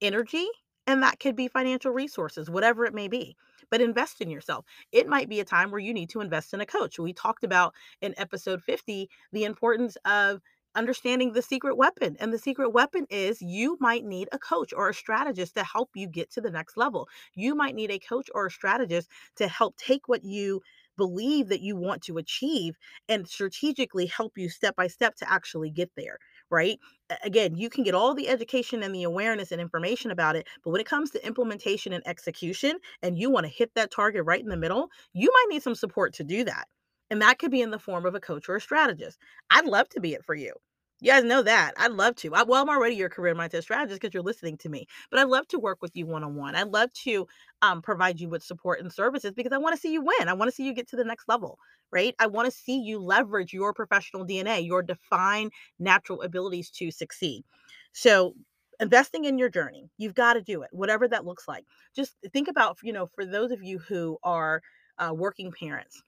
energy, 0.00 0.46
and 0.88 1.02
that 1.02 1.20
could 1.20 1.36
be 1.36 1.48
financial 1.48 1.92
resources, 1.92 2.50
whatever 2.50 2.86
it 2.86 2.94
may 2.94 3.08
be. 3.08 3.36
But 3.70 3.82
invest 3.82 4.22
in 4.22 4.30
yourself. 4.30 4.64
It 4.90 5.06
might 5.06 5.28
be 5.28 5.38
a 5.38 5.44
time 5.44 5.70
where 5.70 5.78
you 5.78 5.92
need 5.92 6.08
to 6.10 6.22
invest 6.22 6.54
in 6.54 6.62
a 6.62 6.66
coach. 6.66 6.98
We 6.98 7.12
talked 7.12 7.44
about 7.44 7.74
in 8.00 8.14
episode 8.16 8.62
50 8.62 9.10
the 9.30 9.44
importance 9.44 9.98
of 10.06 10.40
understanding 10.74 11.32
the 11.32 11.42
secret 11.42 11.76
weapon. 11.76 12.16
And 12.18 12.32
the 12.32 12.38
secret 12.38 12.70
weapon 12.70 13.06
is 13.10 13.42
you 13.42 13.76
might 13.80 14.04
need 14.04 14.28
a 14.32 14.38
coach 14.38 14.72
or 14.74 14.88
a 14.88 14.94
strategist 14.94 15.54
to 15.56 15.64
help 15.64 15.90
you 15.94 16.08
get 16.08 16.30
to 16.32 16.40
the 16.40 16.50
next 16.50 16.78
level. 16.78 17.08
You 17.34 17.54
might 17.54 17.74
need 17.74 17.90
a 17.90 17.98
coach 17.98 18.30
or 18.34 18.46
a 18.46 18.50
strategist 18.50 19.10
to 19.36 19.46
help 19.46 19.76
take 19.76 20.08
what 20.08 20.24
you 20.24 20.62
believe 20.96 21.48
that 21.48 21.60
you 21.60 21.76
want 21.76 22.02
to 22.02 22.18
achieve 22.18 22.76
and 23.08 23.28
strategically 23.28 24.06
help 24.06 24.38
you 24.38 24.48
step 24.48 24.74
by 24.74 24.86
step 24.86 25.14
to 25.16 25.30
actually 25.30 25.70
get 25.70 25.90
there 25.96 26.18
right? 26.50 26.78
Again, 27.24 27.56
you 27.56 27.70
can 27.70 27.84
get 27.84 27.94
all 27.94 28.14
the 28.14 28.28
education 28.28 28.82
and 28.82 28.94
the 28.94 29.02
awareness 29.04 29.52
and 29.52 29.60
information 29.60 30.10
about 30.10 30.36
it, 30.36 30.46
but 30.64 30.70
when 30.70 30.80
it 30.80 30.86
comes 30.86 31.10
to 31.12 31.26
implementation 31.26 31.92
and 31.92 32.06
execution, 32.06 32.78
and 33.02 33.18
you 33.18 33.30
want 33.30 33.46
to 33.46 33.52
hit 33.52 33.74
that 33.74 33.90
target 33.90 34.24
right 34.24 34.40
in 34.42 34.48
the 34.48 34.56
middle, 34.56 34.88
you 35.12 35.30
might 35.32 35.54
need 35.54 35.62
some 35.62 35.74
support 35.74 36.14
to 36.14 36.24
do 36.24 36.44
that. 36.44 36.66
And 37.10 37.22
that 37.22 37.38
could 37.38 37.50
be 37.50 37.62
in 37.62 37.70
the 37.70 37.78
form 37.78 38.04
of 38.06 38.14
a 38.14 38.20
coach 38.20 38.48
or 38.48 38.56
a 38.56 38.60
strategist. 38.60 39.18
I'd 39.50 39.66
love 39.66 39.88
to 39.90 40.00
be 40.00 40.14
it 40.14 40.24
for 40.24 40.34
you. 40.34 40.52
You 41.00 41.12
guys 41.12 41.22
know 41.22 41.42
that. 41.42 41.74
I'd 41.76 41.92
love 41.92 42.16
to. 42.16 42.34
I, 42.34 42.42
well, 42.42 42.60
I'm 42.60 42.68
already 42.68 42.96
your 42.96 43.08
career 43.08 43.34
mindset 43.34 43.62
strategist 43.62 44.00
because 44.00 44.12
you're 44.12 44.22
listening 44.22 44.56
to 44.58 44.68
me, 44.68 44.86
but 45.10 45.20
I'd 45.20 45.28
love 45.28 45.46
to 45.48 45.58
work 45.58 45.78
with 45.80 45.94
you 45.94 46.06
one 46.06 46.24
on 46.24 46.34
one. 46.34 46.56
I'd 46.56 46.68
love 46.72 46.92
to 47.04 47.28
um, 47.62 47.82
provide 47.82 48.18
you 48.18 48.28
with 48.28 48.42
support 48.42 48.80
and 48.80 48.92
services 48.92 49.32
because 49.32 49.52
I 49.52 49.58
want 49.58 49.76
to 49.76 49.80
see 49.80 49.92
you 49.92 50.02
win. 50.02 50.28
I 50.28 50.32
want 50.32 50.48
to 50.48 50.54
see 50.54 50.64
you 50.64 50.74
get 50.74 50.88
to 50.88 50.96
the 50.96 51.04
next 51.04 51.28
level, 51.28 51.58
right? 51.92 52.14
I 52.18 52.26
want 52.26 52.46
to 52.46 52.56
see 52.56 52.80
you 52.80 52.98
leverage 52.98 53.52
your 53.52 53.72
professional 53.72 54.24
DNA, 54.24 54.66
your 54.66 54.82
defined 54.82 55.52
natural 55.78 56.22
abilities 56.22 56.68
to 56.72 56.90
succeed. 56.90 57.44
So, 57.92 58.34
investing 58.80 59.24
in 59.24 59.38
your 59.38 59.50
journey, 59.50 59.88
you've 59.98 60.14
got 60.14 60.34
to 60.34 60.42
do 60.42 60.62
it, 60.62 60.70
whatever 60.72 61.06
that 61.08 61.24
looks 61.24 61.46
like. 61.46 61.64
Just 61.94 62.16
think 62.32 62.48
about, 62.48 62.78
you 62.82 62.92
know, 62.92 63.06
for 63.06 63.24
those 63.24 63.52
of 63.52 63.62
you 63.62 63.78
who 63.78 64.18
are 64.24 64.62
uh, 64.98 65.12
working 65.14 65.52
parents, 65.52 66.02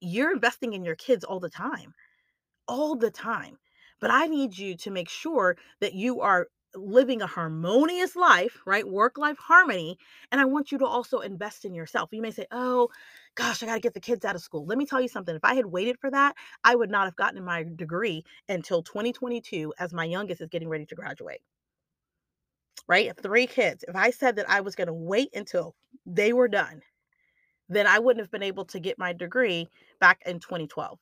you're 0.00 0.32
investing 0.32 0.72
in 0.74 0.84
your 0.84 0.96
kids 0.96 1.24
all 1.24 1.40
the 1.40 1.48
time, 1.50 1.94
all 2.68 2.96
the 2.96 3.10
time 3.10 3.58
but 4.02 4.10
I 4.10 4.26
need 4.26 4.58
you 4.58 4.76
to 4.78 4.90
make 4.90 5.08
sure 5.08 5.56
that 5.80 5.94
you 5.94 6.20
are 6.20 6.48
living 6.74 7.22
a 7.22 7.26
harmonious 7.26 8.16
life, 8.16 8.60
right? 8.66 8.86
Work 8.86 9.16
life 9.16 9.38
harmony. 9.38 9.96
And 10.32 10.40
I 10.40 10.44
want 10.44 10.72
you 10.72 10.78
to 10.78 10.86
also 10.86 11.20
invest 11.20 11.64
in 11.64 11.72
yourself. 11.72 12.08
You 12.12 12.20
may 12.20 12.32
say, 12.32 12.46
oh, 12.50 12.88
gosh, 13.36 13.62
I 13.62 13.66
got 13.66 13.74
to 13.74 13.80
get 13.80 13.94
the 13.94 14.00
kids 14.00 14.24
out 14.24 14.34
of 14.34 14.42
school. 14.42 14.66
Let 14.66 14.76
me 14.76 14.86
tell 14.86 15.00
you 15.00 15.06
something. 15.06 15.36
If 15.36 15.44
I 15.44 15.54
had 15.54 15.66
waited 15.66 15.98
for 16.00 16.10
that, 16.10 16.34
I 16.64 16.74
would 16.74 16.90
not 16.90 17.04
have 17.04 17.14
gotten 17.14 17.44
my 17.44 17.64
degree 17.76 18.24
until 18.48 18.82
2022 18.82 19.72
as 19.78 19.94
my 19.94 20.04
youngest 20.04 20.40
is 20.40 20.48
getting 20.48 20.68
ready 20.68 20.86
to 20.86 20.96
graduate. 20.96 21.42
Right? 22.88 23.12
Three 23.22 23.46
kids. 23.46 23.84
If 23.86 23.94
I 23.94 24.10
said 24.10 24.34
that 24.34 24.50
I 24.50 24.62
was 24.62 24.74
going 24.74 24.88
to 24.88 24.92
wait 24.92 25.28
until 25.32 25.76
they 26.06 26.32
were 26.32 26.48
done, 26.48 26.82
then 27.68 27.86
I 27.86 28.00
wouldn't 28.00 28.24
have 28.24 28.32
been 28.32 28.42
able 28.42 28.64
to 28.64 28.80
get 28.80 28.98
my 28.98 29.12
degree 29.12 29.68
back 30.00 30.22
in 30.26 30.40
2012. 30.40 30.98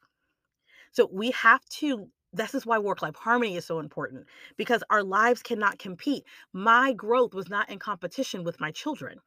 So 0.93 1.09
we 1.11 1.31
have 1.31 1.65
to 1.79 2.11
this 2.33 2.55
is 2.55 2.67
why 2.67 2.79
work 2.79 3.03
life 3.03 3.17
harmony 3.17 3.57
is 3.57 3.65
so 3.65 3.79
important 3.79 4.27
because 4.57 4.83
our 4.91 5.03
lives 5.03 5.43
cannot 5.43 5.79
compete. 5.79 6.25
My 6.53 6.93
growth 6.93 7.35
was 7.35 7.49
not 7.49 7.69
in 7.71 7.79
competition 7.79 8.45
with 8.45 8.61
my 8.61 8.71
children. 8.71 9.19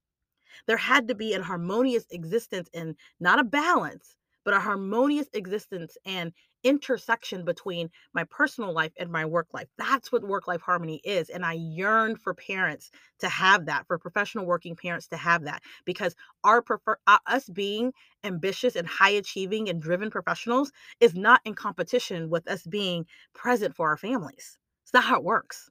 There 0.68 0.78
had 0.78 1.08
to 1.08 1.16
be 1.16 1.34
an 1.34 1.42
harmonious 1.42 2.06
existence 2.12 2.70
and 2.74 2.96
not 3.20 3.40
a 3.40 3.44
balance, 3.44 4.16
but 4.44 4.54
a 4.54 4.60
harmonious 4.60 5.28
existence 5.34 5.98
and 6.06 6.34
intersection 6.64 7.44
between 7.44 7.90
my 8.14 8.24
personal 8.26 8.74
life 8.74 8.94
and 8.98 9.12
my 9.12 9.26
work 9.26 9.48
life. 9.54 9.68
That's 9.78 10.12
what 10.12 10.24
work 10.24 10.48
life 10.48 10.62
harmony 10.62 11.02
is. 11.04 11.30
And 11.30 11.46
I 11.46 11.54
yearn 11.54 12.16
for 12.16 12.34
parents 12.34 12.90
to 13.20 13.30
have 13.30 13.66
that, 13.66 13.86
for 13.88 13.98
professional 13.98 14.46
working 14.46 14.76
parents 14.76 15.08
to 15.08 15.18
have 15.18 15.44
that, 15.44 15.62
because 15.86 16.16
our 16.44 16.62
prefer 16.62 16.98
uh, 17.08 17.18
us 17.28 17.50
being 17.50 17.94
ambitious 18.24 18.76
and 18.76 18.88
high 18.88 19.10
achieving 19.10 19.70
and 19.70 19.82
driven 19.82 20.10
professionals 20.10 20.72
is 21.00 21.16
not 21.16 21.42
in 21.46 21.54
competition 21.54 22.30
with 22.30 22.50
us 22.50 22.64
being 22.64 23.06
present 23.34 23.76
for 23.76 23.90
our 23.90 23.98
families. 23.98 24.58
It's 24.86 24.94
not 24.94 25.04
how 25.04 25.18
it 25.18 25.24
works. 25.24 25.70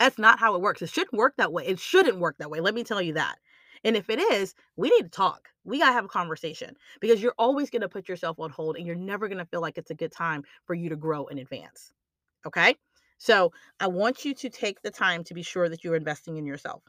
That's 0.00 0.18
not 0.18 0.38
how 0.38 0.54
it 0.54 0.60
works. 0.60 0.82
It 0.82 0.90
shouldn't 0.90 1.14
work 1.14 1.34
that 1.38 1.52
way. 1.52 1.66
It 1.66 1.78
shouldn't 1.78 2.18
work 2.18 2.36
that 2.38 2.50
way. 2.50 2.60
Let 2.60 2.74
me 2.74 2.84
tell 2.84 3.00
you 3.02 3.14
that. 3.14 3.36
And 3.84 3.96
if 3.96 4.08
it 4.08 4.18
is, 4.18 4.54
we 4.76 4.90
need 4.90 5.02
to 5.02 5.08
talk. 5.08 5.48
We 5.64 5.78
got 5.78 5.88
to 5.88 5.92
have 5.92 6.06
a 6.06 6.08
conversation 6.08 6.74
because 7.00 7.22
you're 7.22 7.34
always 7.38 7.70
going 7.70 7.82
to 7.82 7.88
put 7.88 8.08
yourself 8.08 8.40
on 8.40 8.50
hold 8.50 8.76
and 8.76 8.86
you're 8.86 8.96
never 8.96 9.28
going 9.28 9.38
to 9.38 9.46
feel 9.46 9.60
like 9.60 9.78
it's 9.78 9.90
a 9.90 9.94
good 9.94 10.12
time 10.12 10.42
for 10.66 10.74
you 10.74 10.88
to 10.88 10.96
grow 10.96 11.26
and 11.26 11.38
advance. 11.38 11.92
Okay? 12.46 12.76
So 13.18 13.52
I 13.80 13.86
want 13.86 14.24
you 14.24 14.34
to 14.34 14.48
take 14.50 14.82
the 14.82 14.90
time 14.90 15.22
to 15.24 15.34
be 15.34 15.42
sure 15.42 15.68
that 15.68 15.84
you're 15.84 15.96
investing 15.96 16.36
in 16.36 16.46
yourself. 16.46 16.82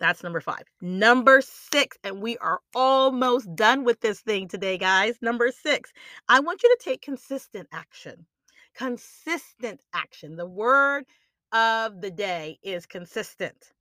That's 0.00 0.22
number 0.22 0.40
five. 0.40 0.64
Number 0.80 1.40
six, 1.40 1.96
and 2.02 2.20
we 2.20 2.36
are 2.38 2.60
almost 2.74 3.54
done 3.54 3.84
with 3.84 4.00
this 4.00 4.20
thing 4.20 4.48
today, 4.48 4.76
guys. 4.76 5.16
Number 5.22 5.50
six, 5.52 5.92
I 6.28 6.40
want 6.40 6.62
you 6.62 6.76
to 6.76 6.84
take 6.84 7.00
consistent 7.00 7.68
action. 7.72 8.26
Consistent 8.74 9.80
action. 9.92 10.36
The 10.36 10.46
word 10.46 11.04
of 11.52 12.00
the 12.00 12.10
day 12.10 12.58
is 12.62 12.86
consistent 12.86 13.72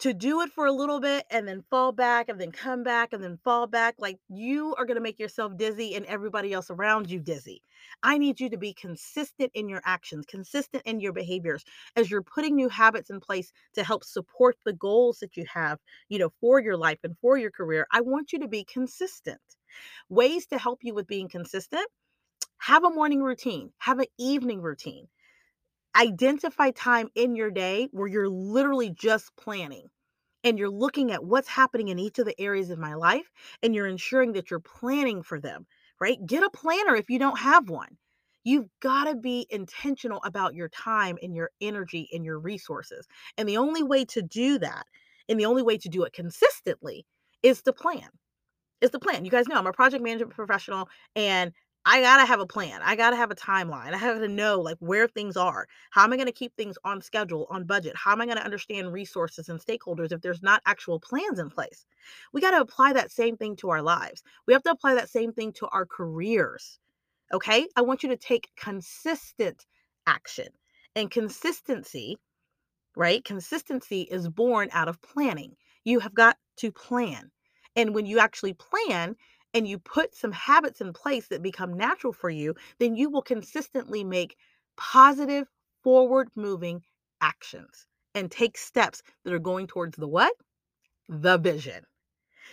to 0.00 0.14
do 0.14 0.42
it 0.42 0.52
for 0.52 0.66
a 0.66 0.72
little 0.72 1.00
bit 1.00 1.26
and 1.30 1.46
then 1.46 1.64
fall 1.70 1.90
back 1.92 2.28
and 2.28 2.40
then 2.40 2.52
come 2.52 2.84
back 2.84 3.12
and 3.12 3.22
then 3.22 3.38
fall 3.42 3.66
back, 3.66 3.96
like 3.98 4.18
you 4.28 4.74
are 4.76 4.84
going 4.84 4.96
to 4.96 5.02
make 5.02 5.18
yourself 5.18 5.56
dizzy 5.56 5.94
and 5.94 6.06
everybody 6.06 6.52
else 6.52 6.70
around 6.70 7.10
you 7.10 7.18
dizzy. 7.18 7.62
I 8.02 8.18
need 8.18 8.38
you 8.38 8.48
to 8.50 8.56
be 8.56 8.74
consistent 8.74 9.50
in 9.54 9.68
your 9.68 9.82
actions, 9.84 10.26
consistent 10.26 10.84
in 10.84 11.00
your 11.00 11.12
behaviors 11.12 11.64
as 11.96 12.10
you're 12.10 12.22
putting 12.22 12.54
new 12.54 12.68
habits 12.68 13.10
in 13.10 13.20
place 13.20 13.52
to 13.74 13.82
help 13.82 14.04
support 14.04 14.56
the 14.64 14.72
goals 14.72 15.18
that 15.18 15.36
you 15.36 15.44
have, 15.52 15.78
you 16.08 16.18
know, 16.18 16.30
for 16.40 16.60
your 16.60 16.76
life 16.76 16.98
and 17.02 17.16
for 17.20 17.36
your 17.36 17.50
career. 17.50 17.86
I 17.90 18.00
want 18.00 18.32
you 18.32 18.38
to 18.40 18.48
be 18.48 18.64
consistent. 18.64 19.40
Ways 20.08 20.46
to 20.46 20.58
help 20.58 20.80
you 20.82 20.94
with 20.94 21.06
being 21.06 21.28
consistent 21.28 21.86
have 22.60 22.84
a 22.84 22.90
morning 22.90 23.22
routine, 23.22 23.70
have 23.78 24.00
an 24.00 24.06
evening 24.18 24.60
routine 24.60 25.08
identify 25.96 26.70
time 26.70 27.08
in 27.14 27.34
your 27.34 27.50
day 27.50 27.88
where 27.92 28.08
you're 28.08 28.28
literally 28.28 28.90
just 28.90 29.34
planning 29.36 29.88
and 30.44 30.58
you're 30.58 30.70
looking 30.70 31.10
at 31.10 31.24
what's 31.24 31.48
happening 31.48 31.88
in 31.88 31.98
each 31.98 32.18
of 32.18 32.26
the 32.26 32.40
areas 32.40 32.70
of 32.70 32.78
my 32.78 32.94
life 32.94 33.30
and 33.62 33.74
you're 33.74 33.86
ensuring 33.86 34.32
that 34.32 34.50
you're 34.50 34.60
planning 34.60 35.22
for 35.22 35.40
them, 35.40 35.66
right? 36.00 36.18
Get 36.26 36.44
a 36.44 36.50
planner 36.50 36.94
if 36.94 37.10
you 37.10 37.18
don't 37.18 37.38
have 37.38 37.68
one. 37.68 37.96
You've 38.44 38.68
got 38.80 39.04
to 39.04 39.16
be 39.16 39.46
intentional 39.50 40.20
about 40.24 40.54
your 40.54 40.68
time 40.68 41.18
and 41.22 41.34
your 41.34 41.50
energy 41.60 42.08
and 42.12 42.24
your 42.24 42.38
resources. 42.38 43.06
And 43.36 43.48
the 43.48 43.56
only 43.56 43.82
way 43.82 44.04
to 44.06 44.22
do 44.22 44.58
that 44.60 44.86
and 45.28 45.38
the 45.38 45.46
only 45.46 45.62
way 45.62 45.76
to 45.78 45.88
do 45.88 46.04
it 46.04 46.12
consistently 46.12 47.04
is 47.42 47.60
to 47.62 47.72
plan. 47.72 48.08
Is 48.80 48.90
the 48.90 49.00
plan. 49.00 49.24
You 49.24 49.30
guys 49.30 49.48
know 49.48 49.56
I'm 49.56 49.66
a 49.66 49.72
project 49.72 50.04
management 50.04 50.34
professional 50.34 50.88
and 51.16 51.52
I 51.90 52.02
gotta 52.02 52.26
have 52.26 52.38
a 52.40 52.46
plan. 52.46 52.82
I 52.82 52.96
gotta 52.96 53.16
have 53.16 53.30
a 53.30 53.34
timeline. 53.34 53.94
I 53.94 53.96
have 53.96 54.18
to 54.20 54.28
know 54.28 54.60
like 54.60 54.76
where 54.78 55.08
things 55.08 55.36
are. 55.38 55.66
How 55.90 56.04
am 56.04 56.12
I 56.12 56.18
gonna 56.18 56.32
keep 56.32 56.54
things 56.54 56.76
on 56.84 57.00
schedule, 57.00 57.46
on 57.50 57.64
budget? 57.64 57.96
How 57.96 58.12
am 58.12 58.20
I 58.20 58.26
gonna 58.26 58.42
understand 58.42 58.92
resources 58.92 59.48
and 59.48 59.58
stakeholders 59.58 60.12
if 60.12 60.20
there's 60.20 60.42
not 60.42 60.60
actual 60.66 61.00
plans 61.00 61.38
in 61.38 61.48
place? 61.48 61.86
We 62.32 62.42
gotta 62.42 62.60
apply 62.60 62.92
that 62.92 63.10
same 63.10 63.38
thing 63.38 63.56
to 63.56 63.70
our 63.70 63.80
lives. 63.82 64.22
We 64.46 64.52
have 64.52 64.62
to 64.64 64.70
apply 64.70 64.96
that 64.96 65.08
same 65.08 65.32
thing 65.32 65.52
to 65.54 65.66
our 65.68 65.86
careers. 65.86 66.78
Okay. 67.32 67.66
I 67.76 67.82
want 67.82 68.02
you 68.02 68.10
to 68.10 68.16
take 68.18 68.50
consistent 68.56 69.66
action. 70.06 70.48
And 70.94 71.10
consistency, 71.10 72.18
right? 72.96 73.24
Consistency 73.24 74.02
is 74.02 74.28
born 74.28 74.68
out 74.72 74.88
of 74.88 75.00
planning. 75.00 75.56
You 75.84 76.00
have 76.00 76.14
got 76.14 76.36
to 76.58 76.72
plan. 76.72 77.30
And 77.76 77.94
when 77.94 78.06
you 78.06 78.18
actually 78.18 78.54
plan, 78.54 79.16
and 79.54 79.66
you 79.66 79.78
put 79.78 80.14
some 80.14 80.32
habits 80.32 80.80
in 80.80 80.92
place 80.92 81.28
that 81.28 81.42
become 81.42 81.76
natural 81.76 82.12
for 82.12 82.30
you, 82.30 82.54
then 82.78 82.96
you 82.96 83.10
will 83.10 83.22
consistently 83.22 84.04
make 84.04 84.36
positive, 84.76 85.48
forward 85.82 86.28
moving 86.34 86.82
actions 87.20 87.86
and 88.14 88.30
take 88.30 88.58
steps 88.58 89.02
that 89.24 89.32
are 89.32 89.38
going 89.38 89.66
towards 89.66 89.96
the 89.96 90.08
what? 90.08 90.34
The 91.08 91.38
vision. 91.38 91.84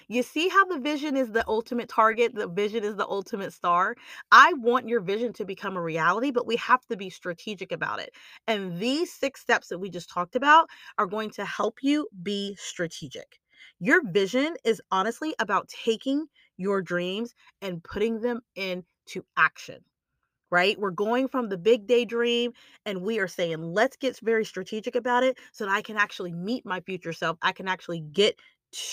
You 0.08 0.24
see 0.24 0.50
how 0.50 0.66
the 0.66 0.80
vision 0.80 1.16
is 1.18 1.32
the 1.32 1.48
ultimate 1.48 1.90
target, 1.90 2.36
the 2.36 2.48
vision 2.48 2.84
is 2.84 2.96
the 2.96 3.08
ultimate 3.08 3.54
star. 3.54 3.96
I 4.32 4.54
want 4.54 4.90
your 4.90 5.02
vision 5.02 5.34
to 5.34 5.46
become 5.46 5.78
a 5.78 5.82
reality, 5.82 6.32
but 6.32 6.48
we 6.48 6.56
have 6.58 6.86
to 6.88 6.98
be 6.98 7.10
strategic 7.10 7.72
about 7.72 8.00
it. 8.00 8.12
And 8.48 8.80
these 8.80 9.12
six 9.14 9.42
steps 9.42 9.68
that 9.70 9.80
we 9.80 9.90
just 9.90 10.10
talked 10.10 10.36
about 10.36 10.70
are 10.98 11.08
going 11.08 11.30
to 11.32 11.46
help 11.46 11.80
you 11.84 12.08
be 12.24 12.56
strategic. 12.60 13.40
Your 13.80 14.02
vision 14.12 14.56
is 14.64 14.82
honestly 14.92 15.36
about 15.40 15.70
taking 15.70 16.28
your 16.58 16.82
dreams 16.82 17.34
and 17.62 17.84
putting 17.84 18.22
them 18.22 18.42
into 18.56 19.26
action 19.38 19.84
right? 20.52 20.80
We're 20.80 20.92
going 20.92 21.28
from 21.28 21.50
the 21.50 21.58
big 21.58 21.88
daydream 21.88 22.54
and 22.86 23.02
we 23.02 23.20
are 23.20 23.28
saying, 23.28 23.62
let's 23.62 23.98
get 23.98 24.20
very 24.20 24.46
strategic 24.46 24.96
about 24.96 25.24
it 25.24 25.38
so 25.52 25.66
that 25.66 25.72
I 25.72 25.82
can 25.82 25.98
actually 25.98 26.32
meet 26.32 26.66
my 26.66 26.80
future 26.82 27.14
self. 27.14 27.38
I 27.42 27.52
can 27.52 27.68
actually 27.68 28.02
get 28.02 28.40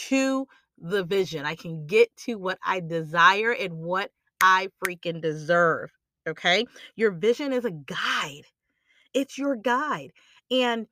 to 0.08 0.46
the 0.78 1.04
vision. 1.04 1.44
I 1.44 1.54
can 1.54 1.86
get 1.86 2.14
to 2.24 2.34
what 2.34 2.58
I 2.64 2.80
desire 2.80 3.52
and 3.52 3.74
what 3.74 4.10
I 4.42 4.68
freaking 4.84 5.20
deserve. 5.20 5.90
Okay. 6.28 6.66
Your 6.96 7.12
vision 7.12 7.52
is 7.52 7.64
a 7.64 7.70
guide, 7.70 8.46
it's 9.14 9.38
your 9.38 9.56
guide. 9.56 10.12
And 10.50 10.86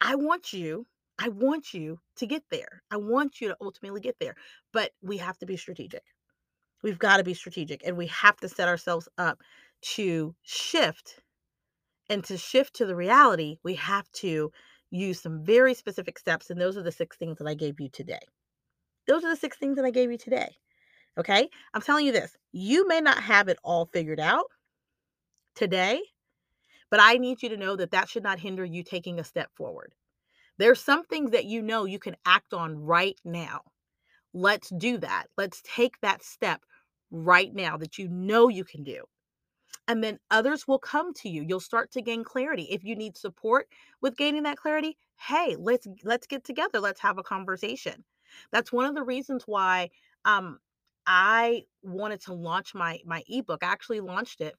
I 0.00 0.14
want 0.16 0.52
you. 0.52 0.86
I 1.18 1.28
want 1.28 1.74
you 1.74 1.98
to 2.16 2.26
get 2.26 2.44
there. 2.50 2.82
I 2.90 2.96
want 2.96 3.40
you 3.40 3.48
to 3.48 3.56
ultimately 3.60 4.00
get 4.00 4.16
there, 4.20 4.36
but 4.72 4.92
we 5.02 5.16
have 5.18 5.38
to 5.38 5.46
be 5.46 5.56
strategic. 5.56 6.02
We've 6.82 6.98
got 6.98 7.16
to 7.16 7.24
be 7.24 7.34
strategic 7.34 7.84
and 7.84 7.96
we 7.96 8.06
have 8.06 8.36
to 8.38 8.48
set 8.48 8.68
ourselves 8.68 9.08
up 9.18 9.40
to 9.94 10.34
shift. 10.42 11.20
And 12.10 12.24
to 12.24 12.38
shift 12.38 12.74
to 12.76 12.86
the 12.86 12.96
reality, 12.96 13.56
we 13.62 13.74
have 13.74 14.10
to 14.12 14.50
use 14.90 15.20
some 15.20 15.44
very 15.44 15.74
specific 15.74 16.18
steps. 16.18 16.50
And 16.50 16.60
those 16.60 16.76
are 16.76 16.82
the 16.82 16.92
six 16.92 17.16
things 17.16 17.38
that 17.38 17.46
I 17.46 17.54
gave 17.54 17.80
you 17.80 17.88
today. 17.90 18.20
Those 19.06 19.24
are 19.24 19.30
the 19.30 19.36
six 19.36 19.58
things 19.58 19.76
that 19.76 19.84
I 19.84 19.90
gave 19.90 20.10
you 20.10 20.18
today. 20.18 20.56
Okay. 21.18 21.48
I'm 21.74 21.82
telling 21.82 22.06
you 22.06 22.12
this 22.12 22.36
you 22.52 22.86
may 22.86 23.00
not 23.00 23.22
have 23.22 23.48
it 23.48 23.58
all 23.64 23.86
figured 23.86 24.20
out 24.20 24.46
today, 25.54 26.00
but 26.90 27.00
I 27.02 27.14
need 27.14 27.42
you 27.42 27.48
to 27.50 27.56
know 27.56 27.76
that 27.76 27.90
that 27.90 28.08
should 28.08 28.22
not 28.22 28.38
hinder 28.38 28.64
you 28.64 28.84
taking 28.84 29.18
a 29.18 29.24
step 29.24 29.50
forward. 29.54 29.92
There's 30.58 30.82
some 30.82 31.04
things 31.04 31.30
that 31.32 31.44
you 31.46 31.62
know 31.62 31.84
you 31.84 31.98
can 31.98 32.16
act 32.26 32.52
on 32.52 32.76
right 32.78 33.18
now. 33.24 33.62
Let's 34.34 34.70
do 34.70 34.98
that. 34.98 35.26
Let's 35.36 35.62
take 35.64 36.00
that 36.00 36.22
step 36.22 36.62
right 37.10 37.54
now 37.54 37.76
that 37.78 37.98
you 37.98 38.08
know 38.08 38.48
you 38.48 38.64
can 38.64 38.84
do. 38.84 39.04
And 39.86 40.04
then 40.04 40.18
others 40.30 40.68
will 40.68 40.78
come 40.78 41.14
to 41.14 41.28
you. 41.28 41.42
You'll 41.42 41.60
start 41.60 41.90
to 41.92 42.02
gain 42.02 42.22
clarity. 42.24 42.64
If 42.70 42.84
you 42.84 42.94
need 42.94 43.16
support 43.16 43.68
with 44.02 44.16
gaining 44.16 44.42
that 44.44 44.58
clarity, 44.58 44.96
hey, 45.18 45.56
let's 45.58 45.86
let's 46.04 46.26
get 46.26 46.44
together. 46.44 46.80
Let's 46.80 47.00
have 47.00 47.18
a 47.18 47.22
conversation. 47.22 48.04
That's 48.52 48.72
one 48.72 48.84
of 48.84 48.94
the 48.94 49.02
reasons 49.02 49.44
why 49.46 49.90
um 50.24 50.58
I 51.06 51.64
wanted 51.82 52.20
to 52.22 52.34
launch 52.34 52.74
my 52.74 53.00
my 53.06 53.22
ebook. 53.28 53.62
I 53.64 53.68
actually 53.68 54.00
launched 54.00 54.40
it 54.42 54.54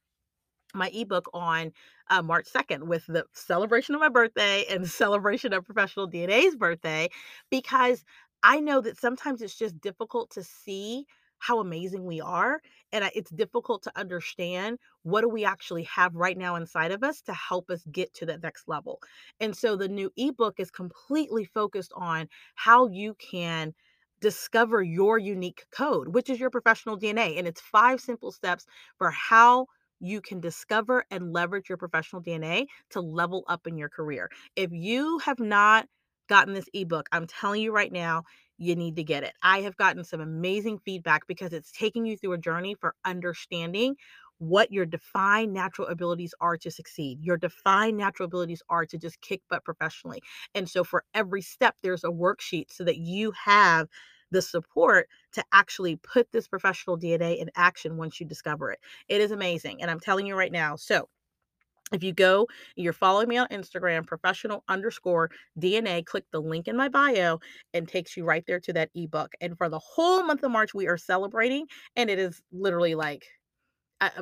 my 0.73 0.89
ebook 0.93 1.29
on 1.34 1.71
uh, 2.10 2.21
March 2.21 2.47
2nd 2.53 2.84
with 2.84 3.05
the 3.08 3.25
celebration 3.34 3.95
of 3.95 4.01
my 4.01 4.10
birthday 4.10 4.65
and 4.69 4.88
celebration 4.89 5.53
of 5.53 5.65
professional 5.65 6.10
DNA's 6.10 6.55
birthday 6.55 7.10
because 7.49 8.03
I 8.43 8.60
know 8.60 8.82
that 8.82 8.97
sometimes 8.97 9.41
it's 9.41 9.58
just 9.58 9.79
difficult 9.82 10.32
to 10.32 10.43
see 10.43 11.05
how 11.39 11.60
amazing 11.60 12.05
we 12.05 12.19
are 12.21 12.62
and 12.91 13.10
it's 13.15 13.32
difficult 13.32 13.82
to 13.84 13.91
understand 13.97 14.77
what 15.03 15.21
do 15.21 15.29
we 15.29 15.45
actually 15.45 15.84
have 15.84 16.13
right 16.15 16.38
now 16.38 16.55
inside 16.55 16.91
of 16.91 17.03
us 17.03 17.21
to 17.21 17.34
help 17.34 17.69
us 17.69 17.84
get 17.91 18.13
to 18.15 18.25
that 18.25 18.43
next 18.43 18.67
level. 18.67 18.99
And 19.39 19.55
so 19.55 19.75
the 19.75 19.88
new 19.88 20.12
ebook 20.17 20.60
is 20.60 20.69
completely 20.69 21.45
focused 21.45 21.93
on 21.95 22.27
how 22.55 22.88
you 22.88 23.15
can 23.15 23.73
discover 24.19 24.84
your 24.84 25.17
unique 25.17 25.65
code, 25.71 26.10
which 26.10 26.29
is 26.29 26.39
your 26.41 26.49
professional 26.49 26.99
DNA 26.99 27.38
and 27.38 27.47
it's 27.47 27.62
five 27.62 28.01
simple 28.01 28.34
steps 28.34 28.65
for 28.97 29.10
how 29.12 29.67
you 29.99 30.21
can 30.21 30.39
discover 30.39 31.05
and 31.12 31.33
leverage 31.33 31.69
your 31.69 31.77
professional 31.77 32.21
DNA 32.21 32.67
to 32.91 33.01
level 33.01 33.43
up 33.47 33.67
in 33.67 33.77
your 33.77 33.89
career. 33.89 34.29
If 34.55 34.71
you 34.71 35.19
have 35.19 35.39
not 35.39 35.88
gotten 36.27 36.53
this 36.53 36.69
ebook, 36.73 37.07
I'm 37.12 37.27
telling 37.27 37.62
you 37.62 37.71
right 37.71 37.91
now, 37.91 38.23
you 38.57 38.75
need 38.75 38.95
to 38.97 39.03
get 39.03 39.23
it. 39.23 39.33
I 39.41 39.62
have 39.62 39.77
gotten 39.77 40.03
some 40.03 40.19
amazing 40.21 40.79
feedback 40.79 41.25
because 41.27 41.53
it's 41.53 41.71
taking 41.71 42.05
you 42.05 42.17
through 42.17 42.33
a 42.33 42.38
journey 42.38 42.75
for 42.75 42.93
understanding 43.05 43.95
what 44.38 44.71
your 44.71 44.85
defined 44.85 45.53
natural 45.53 45.88
abilities 45.88 46.33
are 46.39 46.57
to 46.57 46.71
succeed. 46.71 47.19
Your 47.21 47.38
defined 47.38 47.97
natural 47.97 48.25
abilities 48.25 48.62
are 48.69 48.85
to 48.85 48.97
just 48.97 49.19
kick 49.21 49.41
butt 49.49 49.65
professionally. 49.65 50.21
And 50.55 50.69
so 50.69 50.83
for 50.83 51.03
every 51.13 51.41
step, 51.41 51.75
there's 51.83 52.03
a 52.03 52.09
worksheet 52.09 52.71
so 52.71 52.83
that 52.85 52.97
you 52.97 53.31
have 53.45 53.88
the 54.31 54.41
support 54.41 55.07
to 55.33 55.43
actually 55.53 55.95
put 55.97 56.31
this 56.31 56.47
professional 56.47 56.97
DNA 56.97 57.39
in 57.39 57.49
action 57.55 57.97
once 57.97 58.19
you 58.19 58.25
discover 58.25 58.71
it. 58.71 58.79
It 59.07 59.21
is 59.21 59.31
amazing. 59.31 59.81
And 59.81 59.91
I'm 59.91 59.99
telling 59.99 60.25
you 60.25 60.35
right 60.35 60.51
now. 60.51 60.75
So, 60.75 61.09
if 61.91 62.03
you 62.03 62.13
go, 62.13 62.47
you're 62.75 62.93
following 62.93 63.27
me 63.27 63.37
on 63.37 63.47
Instagram, 63.47 64.05
professional 64.05 64.63
underscore 64.67 65.31
DNA, 65.59 66.05
click 66.05 66.25
the 66.31 66.39
link 66.41 66.67
in 66.67 66.77
my 66.77 66.87
bio 66.87 67.39
and 67.73 67.87
takes 67.87 68.15
you 68.15 68.25
right 68.25 68.43
there 68.45 68.59
to 68.59 68.73
that 68.73 68.91
ebook. 68.93 69.31
And 69.41 69.57
for 69.57 69.69
the 69.69 69.79
whole 69.79 70.21
month 70.23 70.43
of 70.43 70.51
March, 70.51 70.73
we 70.73 70.87
are 70.87 70.97
celebrating, 70.97 71.65
and 71.95 72.09
it 72.11 72.19
is 72.19 72.41
literally 72.51 72.93
like 72.93 73.25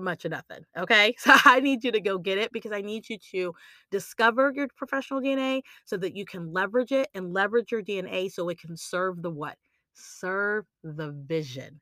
much 0.02 0.26
of 0.26 0.32
nothing. 0.32 0.64
Okay. 0.78 1.16
So 1.20 1.34
I 1.46 1.60
need 1.60 1.84
you 1.84 1.92
to 1.92 2.00
go 2.02 2.18
get 2.18 2.38
it 2.38 2.52
because 2.52 2.72
I 2.72 2.82
need 2.82 3.10
you 3.10 3.18
to 3.32 3.54
discover 3.92 4.52
your 4.56 4.68
professional 4.76 5.22
DNA 5.22 5.62
so 5.86 5.98
that 5.98 6.16
you 6.16 6.26
can 6.26 6.52
leverage 6.54 6.92
it 6.92 7.08
and 7.14 7.34
leverage 7.34 7.72
your 7.72 7.82
DNA 7.82 8.30
so 8.30 8.50
it 8.50 8.60
can 8.60 8.78
serve 8.78 9.22
the 9.22 9.30
what? 9.30 9.58
Serve 9.98 10.66
the 10.84 11.12
vision. 11.12 11.82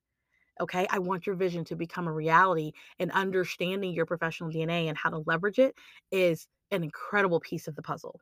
Okay. 0.62 0.88
I 0.90 1.00
want 1.00 1.28
your 1.28 1.36
vision 1.36 1.66
to 1.66 1.76
become 1.76 2.08
a 2.08 2.14
reality 2.14 2.72
and 3.00 3.12
understanding 3.12 3.94
your 3.94 4.06
professional 4.06 4.50
DNA 4.50 4.88
and 4.88 4.98
how 4.98 5.10
to 5.10 5.24
leverage 5.26 5.60
it 5.60 5.76
is 6.12 6.48
an 6.72 6.84
incredible 6.84 7.40
piece 7.42 7.68
of 7.68 7.76
the 7.76 7.82
puzzle. 7.82 8.22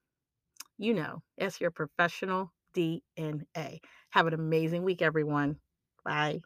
You 0.78 0.94
know, 0.94 1.22
it's 1.36 1.60
your 1.60 1.70
professional 1.70 2.52
DNA. 2.74 3.80
Have 4.10 4.26
an 4.26 4.34
amazing 4.34 4.82
week, 4.84 5.02
everyone. 5.02 5.58
Bye. 6.04 6.40